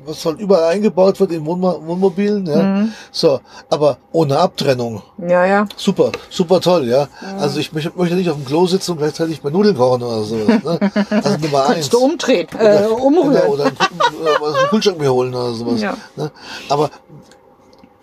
[0.04, 2.62] was halt überall eingebaut wird in Wohnmo Wohnmobilen, ja.
[2.62, 2.92] Mhm.
[3.10, 3.40] So,
[3.70, 5.02] aber ohne Abtrennung.
[5.18, 5.66] Ja, ja.
[5.76, 7.08] Super, super toll, ja.
[7.38, 10.22] Also ich möchte, möchte nicht auf dem Klo sitzen und gleichzeitig bei Nudeln kochen oder
[10.22, 10.62] sowas.
[10.62, 10.92] Ne?
[11.10, 11.74] Also Nummer eins.
[11.74, 13.48] Kannst du umdrehen, äh, umrühren.
[13.48, 15.80] Oder einen, Ku- oder was einen Kühlschrank mir holen oder sowas.
[15.80, 15.96] Ja.
[16.16, 16.30] Ne?
[16.68, 16.90] Aber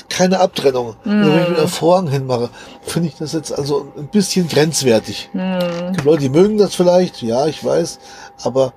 [0.09, 0.95] keine Abtrennung.
[1.03, 1.25] Mhm.
[1.25, 2.49] Wenn ich mir einen Vorhang hinmache,
[2.81, 5.29] finde ich das jetzt also ein bisschen grenzwertig.
[5.33, 5.41] Mhm.
[5.41, 7.99] Es gibt Leute, die mögen das vielleicht, ja, ich weiß,
[8.43, 8.73] aber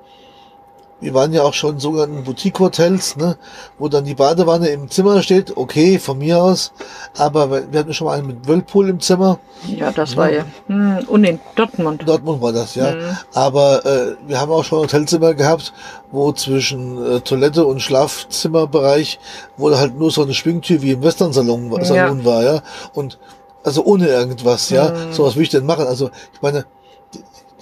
[1.00, 3.36] wir waren ja auch schon in sogenannten Boutique-Hotels, ne,
[3.78, 6.72] wo dann die Badewanne im Zimmer steht, okay, von mir aus,
[7.16, 10.44] aber wir hatten schon mal einen mit Whirlpool im Zimmer, Ja, das war ja.
[10.68, 11.04] Hm.
[11.08, 12.00] Und in Dortmund.
[12.00, 12.92] in Dortmund war das, ja.
[12.92, 13.18] Mhm.
[13.34, 15.72] Aber äh, wir haben auch schon Hotelzimmer gehabt,
[16.10, 19.18] wo zwischen äh, Toilette und Schlafzimmerbereich,
[19.56, 21.84] wo halt nur so eine Schwingtür wie im Western-Salon Ja.
[21.84, 22.62] Salon war, ja.
[22.94, 23.18] Und
[23.64, 24.92] also ohne irgendwas, ja.
[25.10, 25.86] So was will ich denn machen?
[25.86, 26.66] Also ich meine,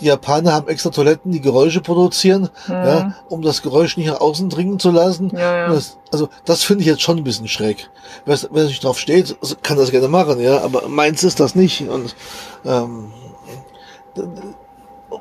[0.01, 4.51] die, Japaner haben extra Toiletten, die Geräusche produzieren, ja, um das Geräusch nicht nach außen
[4.51, 5.31] dringen zu lassen.
[5.35, 5.69] Ja, ja.
[5.69, 7.91] Das, also das finde ich jetzt schon ein bisschen schräg.
[8.25, 10.61] Wer, wer sich drauf steht, kann das gerne machen, ja.
[10.63, 11.89] Aber meins ist das nicht.
[11.89, 12.15] Und
[12.65, 13.13] ähm,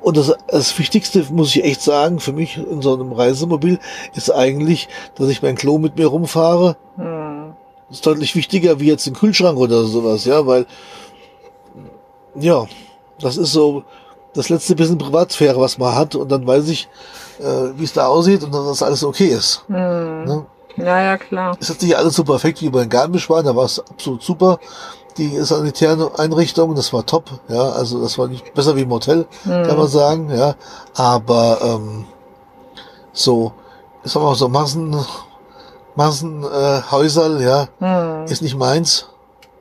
[0.01, 3.79] und das, das Wichtigste, muss ich echt sagen, für mich in so einem Reisemobil
[4.15, 6.77] ist eigentlich, dass ich mein Klo mit mir rumfahre.
[6.95, 7.53] Hm.
[7.89, 10.65] Das ist deutlich wichtiger wie jetzt ein Kühlschrank oder sowas, ja, weil,
[12.35, 12.65] ja,
[13.19, 13.83] das ist so
[14.33, 16.89] das letzte bisschen Privatsphäre, was man hat und dann weiß ich,
[17.39, 17.43] äh,
[17.77, 19.63] wie es da aussieht und dass das alles okay ist.
[19.67, 20.23] Hm.
[20.25, 20.45] Ne?
[20.77, 21.55] Ja, ja, klar.
[21.59, 24.59] Ist jetzt nicht alles so perfekt wie bei Garmisch war, da war es absolut super.
[25.17, 29.27] Die sanitären Einrichtungen, das war top, ja, also das war nicht besser wie im Hotel,
[29.43, 30.55] kann man sagen, ja.
[30.95, 32.05] Aber ähm,
[33.11, 33.53] so,
[34.03, 34.95] ich sag mal so Massen,
[35.95, 38.25] Massenhäuser, äh, ja, Hm.
[38.25, 39.07] ist nicht meins.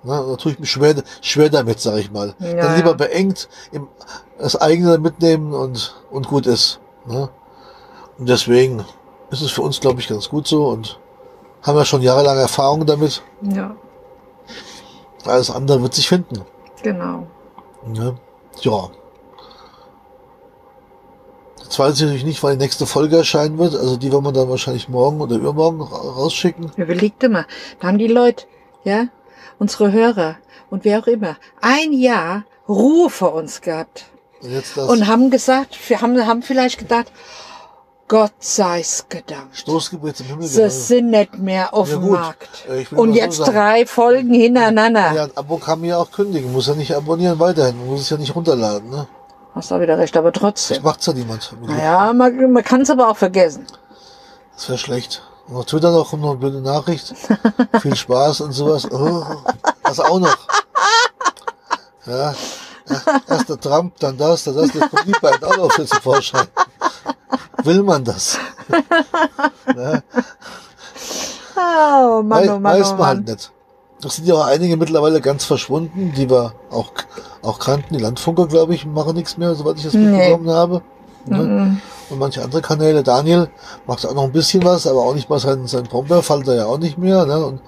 [0.05, 2.35] Ne, da tue ich mich schwer, schwer damit, sag ich mal.
[2.41, 2.97] Ja, Dann lieber ja.
[2.97, 3.87] beengt, im,
[4.43, 6.81] das eigene mitnehmen und, und gut ist.
[7.07, 7.29] Ne?
[8.19, 8.85] Und deswegen
[9.31, 10.99] ist es für uns, glaube ich, ganz gut so und
[11.63, 13.23] haben ja schon jahrelange Erfahrung damit.
[13.41, 13.77] Ja,
[15.25, 16.43] Alles andere wird sich finden.
[16.83, 17.27] genau.
[17.87, 18.17] Ne?
[18.61, 18.91] Ja.
[21.63, 23.75] Jetzt weiß ich natürlich nicht, wann die nächste Folge erscheinen wird.
[23.75, 26.71] Also die werden wir dann wahrscheinlich morgen oder übermorgen ra- rausschicken.
[26.77, 27.47] Überlegt immer,
[27.81, 28.45] da haben die Leute,
[28.85, 29.07] ja,
[29.59, 30.37] unsere Hörer
[30.71, 34.07] und wer auch immer, ein Jahr Ruhe vor uns gehabt
[34.43, 37.13] Und das haben gesagt, wir haben, haben vielleicht gedacht,
[38.09, 39.57] Gott sei's gedankt.
[39.57, 40.47] Stoßgebet zum Himmel.
[40.47, 42.11] Sie sind nicht mehr auf Ja, dem.
[42.11, 42.49] Markt.
[42.69, 43.53] Äh, Und so jetzt sagen.
[43.53, 45.13] drei Folgen hintereinander.
[45.15, 46.53] Ja, ein Abo kann man ja auch kündigen.
[46.53, 47.79] Muss ja nicht abonnieren weiterhin.
[47.79, 48.91] Man muss es ja nicht runterladen.
[48.91, 49.07] Ne?
[49.55, 50.83] Hast du wieder recht, aber Das trotzdem.
[50.83, 51.55] macht's ja niemand.
[51.63, 53.67] Naja, man, man kann es aber auch vergessen.
[54.57, 55.23] Das wäre schlecht.
[55.49, 57.15] Und auf Twitter noch kommt noch eine blöde Nachricht.
[57.81, 58.91] Viel Spaß und sowas.
[58.91, 59.25] Oh,
[59.85, 60.37] das auch noch.
[62.07, 62.35] Ja.
[63.29, 64.71] Erst der Trump, dann das, dann das.
[64.73, 66.47] Das kommt die beiden auch noch zum Vorschein.
[67.65, 68.39] Will man das?
[69.77, 70.03] Ja,
[71.57, 73.07] Oh Mann, oh Mann, weiß oh man Mann.
[73.09, 73.53] halt nicht.
[74.05, 76.93] Es sind ja auch einige mittlerweile ganz verschwunden, die wir auch,
[77.43, 77.95] auch kannten.
[77.97, 80.07] Die Landfunker, glaube ich, machen nichts mehr, soweit ich das Nee.
[80.07, 80.83] mitbekommen habe.
[81.27, 81.81] Ne?
[82.11, 83.49] Und manche andere Kanäle, Daniel
[83.87, 86.79] macht auch noch ein bisschen was, aber auch nicht mal sein, sein Brombeerfalter ja auch
[86.79, 87.25] nicht mehr.
[87.27, 87.47] Ne?
[87.47, 87.61] Und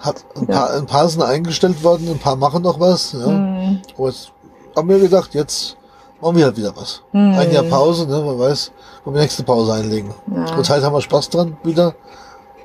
[0.00, 0.58] hat ein, Ja.
[0.66, 3.12] paar, ein paar sind eingestellt worden, ein paar machen noch was.
[3.12, 3.28] Ja?
[3.28, 3.80] Mhm.
[3.96, 4.32] Aber jetzt
[4.76, 5.76] haben wir gedacht, jetzt
[6.20, 7.02] machen wir halt wieder was.
[7.12, 7.34] Mhm.
[7.34, 8.20] Ein Jahr Pause, ne?
[8.20, 8.72] man weiß,
[9.04, 10.14] wo wir nächste Pause einlegen.
[10.34, 10.46] Ja.
[10.46, 11.94] Zurzeit haben wir Spaß dran wieder,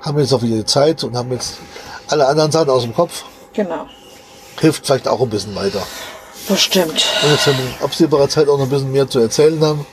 [0.01, 1.58] haben jetzt auch wieder die Zeit und haben jetzt
[2.08, 3.24] alle anderen Sachen aus dem Kopf.
[3.53, 3.86] Genau.
[4.60, 5.82] Hilft vielleicht auch ein bisschen weiter.
[6.47, 7.06] Bestimmt.
[7.24, 9.86] Und jetzt in absehbarer Zeit auch noch ein bisschen mehr zu erzählen haben.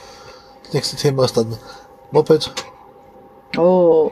[0.63, 1.57] Das nächste Thema ist dann
[2.11, 2.51] Moped.
[3.57, 4.11] Oh.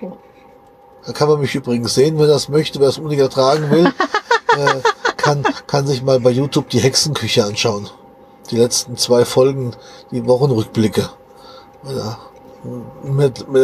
[1.06, 3.86] Da kann man mich übrigens sehen, wer das möchte, wer es unbedingt ertragen will,
[4.58, 4.82] äh,
[5.22, 7.90] kann, kann sich mal bei YouTube die Hexenküche anschauen.
[8.50, 9.76] Die letzten zwei Folgen,
[10.12, 11.10] die Wochenrückblicke.
[11.84, 12.18] Ja,
[13.04, 13.64] mit, mit,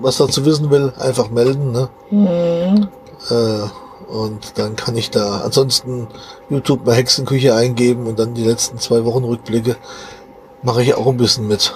[0.00, 1.72] was dazu wissen will, einfach melden.
[1.72, 1.88] Ne?
[2.10, 2.88] Mhm.
[3.30, 6.08] Äh, und dann kann ich da ansonsten
[6.48, 9.76] YouTube bei Hexenküche eingeben und dann die letzten zwei Wochenrückblicke
[10.62, 11.72] mache ich auch ein bisschen mit.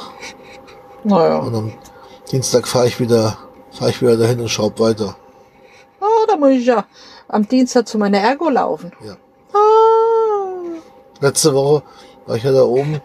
[1.04, 1.38] Naja.
[1.38, 1.72] Und am
[2.30, 3.36] Dienstag fahre ich wieder
[3.74, 5.16] fahre ich wieder dahin und schraub weiter.
[6.00, 6.84] Oh, da muss ich ja
[7.34, 8.92] am Dienstag zu meiner Ergo laufen.
[9.04, 9.16] Ja.
[9.52, 10.78] Ah.
[11.20, 11.82] Letzte Woche
[12.26, 13.00] war ich ja da oben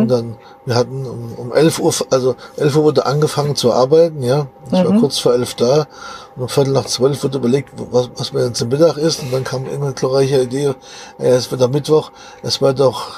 [0.00, 4.22] und dann, wir hatten um, um 11 Uhr, also 11 Uhr wurde angefangen zu arbeiten,
[4.22, 4.46] ja.
[4.66, 5.86] Ich war kurz vor 11 da
[6.34, 9.32] und um Viertel nach 12 wurde überlegt, was, was mir denn zum Mittag ist und
[9.32, 10.74] dann kam irgendeine glorreiche Idee,
[11.20, 12.10] äh, es wird am Mittwoch,
[12.42, 13.10] es wird doch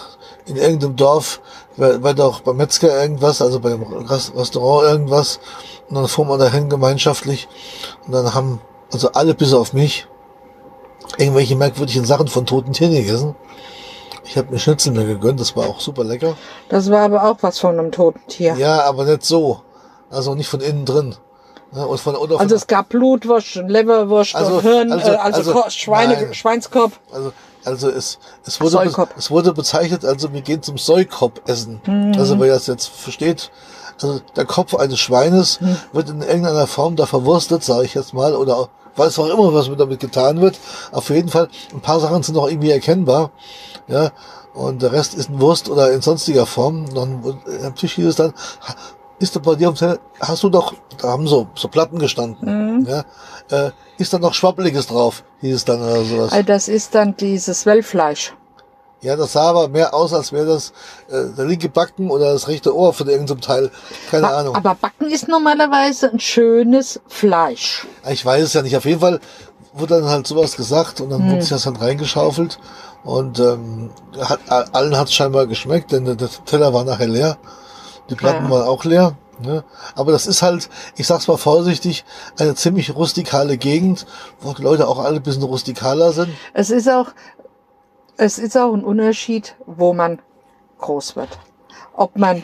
[0.45, 1.41] in irgendeinem Dorf,
[1.77, 5.41] wird, wird doch beim Metzger irgendwas, also beim Res- Restaurant irgendwas
[5.89, 7.49] und dann fuhren wir dahin gemeinschaftlich
[8.07, 8.61] und dann haben,
[8.93, 10.07] also alle bis auf mich,
[11.19, 13.35] irgendwelche merkwürdigen Sachen von toten Tieren gegessen.
[14.25, 16.37] Ich habe mir Schnitzel mir gegönnt, das war auch super lecker.
[16.69, 18.55] Das war aber auch was von einem toten Tier.
[18.59, 19.61] Ja, aber nicht so.
[20.11, 21.15] Also nicht von innen drin.
[21.75, 25.17] Ja, und von, oder von, Also es gab Blutwurst Leberwurst Also- und Hirn, also- äh,
[25.17, 26.35] also, also- Ko- Schweine, nein.
[26.35, 26.99] Schweinskopf.
[27.13, 27.33] also,
[27.65, 29.11] also es, es, wurde, Säukop.
[29.17, 31.81] es wurde bezeichnet, also wir gehen zum Säukop essen.
[31.87, 32.15] Mhm.
[32.19, 33.51] Also wer das jetzt versteht,
[34.01, 35.77] also der Kopf eines Schweines Mhm.
[35.93, 39.69] wird in irgendeiner Form da verwurstet, sage ich jetzt mal, oder weiß auch immer, was
[39.69, 40.59] mit damit getan wird.
[40.93, 43.31] Auf jeden Fall, ein paar Sachen sind noch irgendwie erkennbar.
[43.89, 44.11] Ja,
[44.55, 46.87] und der Rest ist in Wurst oder in sonstiger Form.
[46.95, 48.33] Dann wurde- am Tisch hieß es dann,
[48.67, 48.75] "Ha,
[49.19, 52.87] ist da bei dir am Teller, hast du doch, da haben so, so Platten gestanden.
[52.87, 53.05] Ja,
[53.51, 56.33] äh, ist da noch Schwabbeliges drauf, hieß es dann oder sowas.
[56.33, 58.35] Also das ist dann dieses Wellfleisch.
[59.03, 60.73] Ja, das sah aber mehr aus, als wäre das
[61.11, 63.71] äh, der linke Backen oder das rechte Ohr von irgendeinem Teil.
[64.11, 64.57] Keine Ba- Ahnung.
[64.57, 67.87] Aber Backen ist normalerweise ein schönes Fleisch.
[68.11, 68.77] Ich weiß es ja nicht.
[68.77, 69.21] Auf jeden Fall
[69.75, 71.31] wurde dann halt sowas gesagt und dann Hm.
[71.31, 72.59] wurde sich das dann reingeschaufelt.
[73.05, 74.41] Und ähm, hat,
[74.73, 76.17] allen hat es scheinbar geschmeckt, denn der,
[76.47, 77.37] Teller war nachher leer.
[78.11, 78.51] Die Platten Ja.
[78.51, 79.17] waren auch leer.
[79.39, 79.63] Ne?
[79.95, 82.07] Aber das ist halt, ich sag's mal vorsichtig,
[82.39, 84.07] eine ziemlich rustikale Gegend,
[84.41, 86.31] wo die Leute auch alle ein bisschen rustikaler sind.
[86.55, 87.09] Es ist auch,
[88.17, 90.21] es ist auch ein Unterschied, wo man
[90.79, 91.39] groß wird.
[91.95, 92.43] Ob man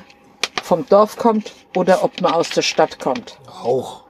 [0.63, 3.39] vom Dorf kommt oder ob man aus der Stadt kommt.
[3.63, 4.05] Auch.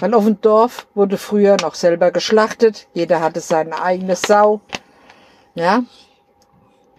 [0.00, 2.86] Weil auf dem Dorf wurde früher noch selber geschlachtet.
[2.92, 4.60] Jeder hatte seine eigene Sau.
[5.54, 5.82] Ja,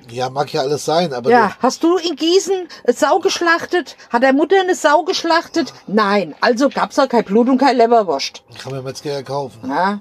[0.09, 1.55] Ja, mag ja alles sein, aber ja.
[1.59, 3.97] Hast du in Gießen eine Sau geschlachtet?
[4.09, 5.73] Hat der Mutter eine Sau geschlachtet?
[5.85, 6.33] Nein.
[6.41, 8.43] Also gab's auch kein Blut und kein Leberwurst.
[8.57, 9.69] kann man Metzger ja kaufen.
[9.69, 9.99] Ja.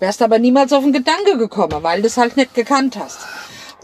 [0.00, 3.18] Wärst aber niemals auf den Gedanke gekommen, weil du es halt nicht gekannt hast.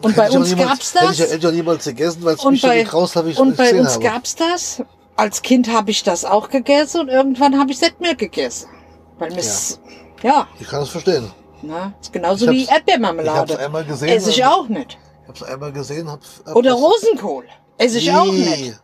[0.03, 1.13] Und bei Hätte ich auch uns niemals- gab's Hätte das.
[1.13, 3.75] ich ja hätte ich niemals gegessen, weil es mich bei, gekraust habe, ich und bei
[3.79, 4.05] uns habe.
[4.05, 4.83] gab's das.
[5.17, 8.69] Als Kind habe ich das auch gegessen und irgendwann habe ich es nicht mehr gegessen.
[9.19, 9.79] Weil mir's,
[10.23, 11.31] ja, Ich kann das verstehen.
[11.63, 13.45] na, ist genauso Ich wie hab's- Erdbeermarmelade.
[13.45, 14.99] ich hab's einmal gesehen Esse ich auch nicht.
[15.23, 16.11] Ich habe es einmal gesehen.
[16.11, 17.45] Hab, hab Oder Rosenkohl.
[17.77, 18.81] Esse ich auch nicht.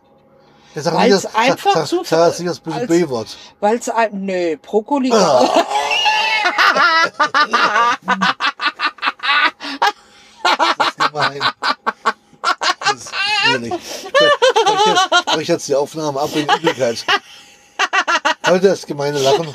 [0.75, 3.35] Ja, sag nicht das, einfach sag, zu- sag, sag nicht das B-Wort.
[3.59, 5.11] Weil es ein, nö, Brokkoli.
[5.11, 5.65] Ah.
[10.43, 11.41] Das ist gemein.
[12.79, 13.13] Das ist
[13.45, 13.73] ehrlich.
[13.73, 17.05] Ich brech jetzt, die Aufnahme ab wegen Übelkeit.
[18.45, 19.51] Heute das gemeine Lachen.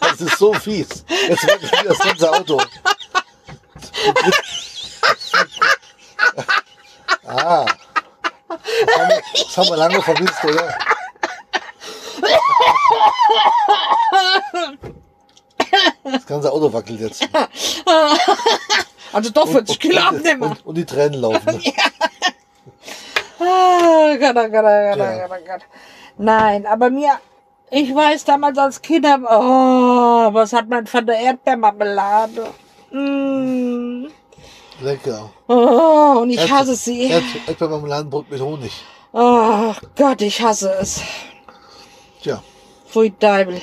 [0.00, 1.04] Das ist so fies.
[1.28, 2.60] Jetzt wackelt das ganze Auto.
[7.24, 7.66] Ah.
[8.48, 10.78] Das haben, wir, das haben wir lange vermisst, oder?
[16.04, 17.28] Das ganze Auto wackelt jetzt.
[19.10, 20.42] Also doch 40 Kilo abnehmen.
[20.42, 21.62] und, und die Tränen laufen.
[23.40, 25.26] Ah, Gott, oh Gott, oh Gott, oh Ja.
[25.26, 25.60] Gott, oh Gott.
[26.18, 27.12] Nein, aber mir,
[27.70, 32.48] ich weiß damals als Kind, oh, was hat mein Vater Erdbeermarmelade?
[32.90, 34.06] Mm.
[34.80, 35.30] Lecker.
[35.48, 37.10] Oh, und ich hasse sie.
[37.10, 38.72] Erd- Erdbeermarmeladenbrot mit Honig.
[39.12, 41.00] Oh Gott, ich hasse es.
[42.22, 42.42] Tja,
[42.90, 43.60] Pfui Deibel.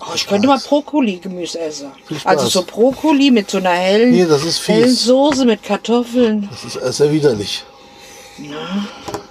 [0.00, 1.90] Oh, ich könnte mal Brokkoli-Gemüse essen.
[2.24, 4.26] Also so Brokkoli mit so einer hellen, Nee,
[4.66, 6.48] hellen Soße mit Kartoffeln.
[6.50, 7.64] das ist äh, sehr widerlich.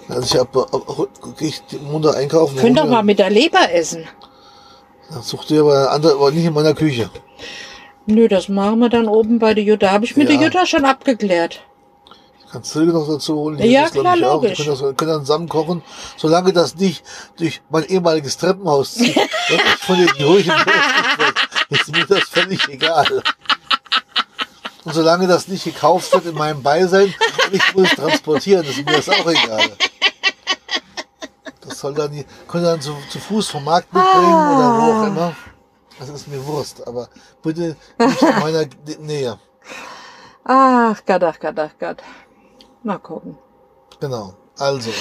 [0.10, 1.06] Also ich hab, äh,
[1.38, 2.58] gehe ich Montag einkaufen.
[2.58, 4.08] Könnt doch mal mit der Leber essen.
[5.12, 7.10] Dann such dir aber andere, aber nicht in meiner Küche.
[8.08, 9.92] Nö, das machen wir dann oben bei der Jutta.
[9.92, 10.38] Habe ich mit Ja.
[10.38, 11.62] der Jutta schon abgeklärt.
[12.52, 13.58] Kannst Silke noch dazu holen?
[13.58, 14.58] Die Ja, ist, klar, ich, logisch.
[14.58, 15.84] können, das, können dann zusammen kochen.
[16.18, 17.04] Solange das nicht
[17.38, 20.54] durch mein ehemaliges Treppenhaus zieht und ich von den Gerüchen
[21.70, 23.24] ist mir das völlig egal.
[24.86, 27.14] Und solange das nicht gekauft wird in meinem Beisein
[27.46, 29.72] und ich muss es transportieren, ist mir das auch egal.
[31.62, 35.08] Das soll dann, die- können dann zu, zu Fuß vom Markt mitbringen oder wo auch
[35.08, 35.36] immer.
[35.98, 37.10] Das ist mir Wurst, aber
[37.42, 38.66] bitte nicht in meiner
[39.00, 39.40] Nähe.
[40.44, 41.98] Ach Gott, ach Gott, ach Gott.
[42.86, 43.36] Mal gucken.
[44.00, 44.34] Genau.
[44.60, 44.92] Also,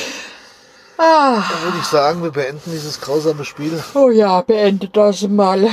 [0.97, 3.83] Ah, dann würde ich sagen, wir beenden dieses grausame Spiel.
[3.95, 5.69] oh ja, beendet das mal.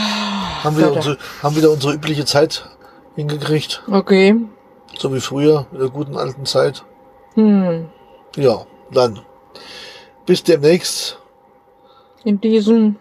[0.64, 0.98] Haben wieder, Gott.
[0.98, 2.66] unsere, haben wieder unsere übliche Zeit
[3.16, 3.84] hingekriegt.
[3.90, 4.36] Okay.
[4.98, 6.84] So wie früher, in der guten alten Zeit.
[7.36, 7.90] Hm.
[8.36, 9.20] Ja, dann.
[10.26, 11.18] Bis demnächst.
[12.24, 12.98] In diesem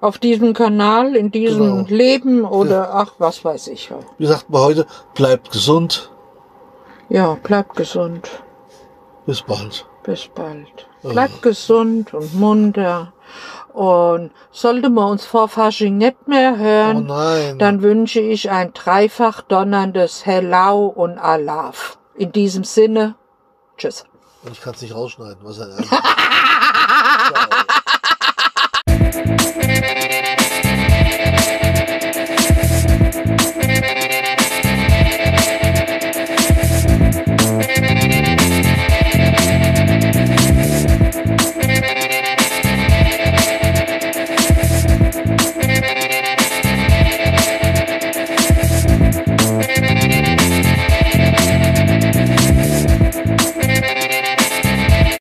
[0.00, 1.86] auf diesem Kanal, in diesem Genau.
[1.88, 3.92] Leben oder ach, was weiß ich.
[4.18, 6.10] Wie sagt man heute, bleibt gesund.
[7.12, 8.30] Ja, bleibt gesund.
[9.26, 9.86] Bis bald.
[10.02, 10.88] Bis bald.
[11.02, 13.12] Bleibt gesund und munter.
[13.74, 17.58] Und sollte man uns vor Fasching nicht mehr Oh hören, nein.
[17.58, 21.98] dann wünsche ich ein dreifach donnerndes Hello und Alaf.
[22.14, 23.14] In diesem Sinne,
[23.76, 24.04] tschüss.
[24.50, 25.38] Ich kann es nicht rausschneiden.
[25.42, 25.84] Was Ärger.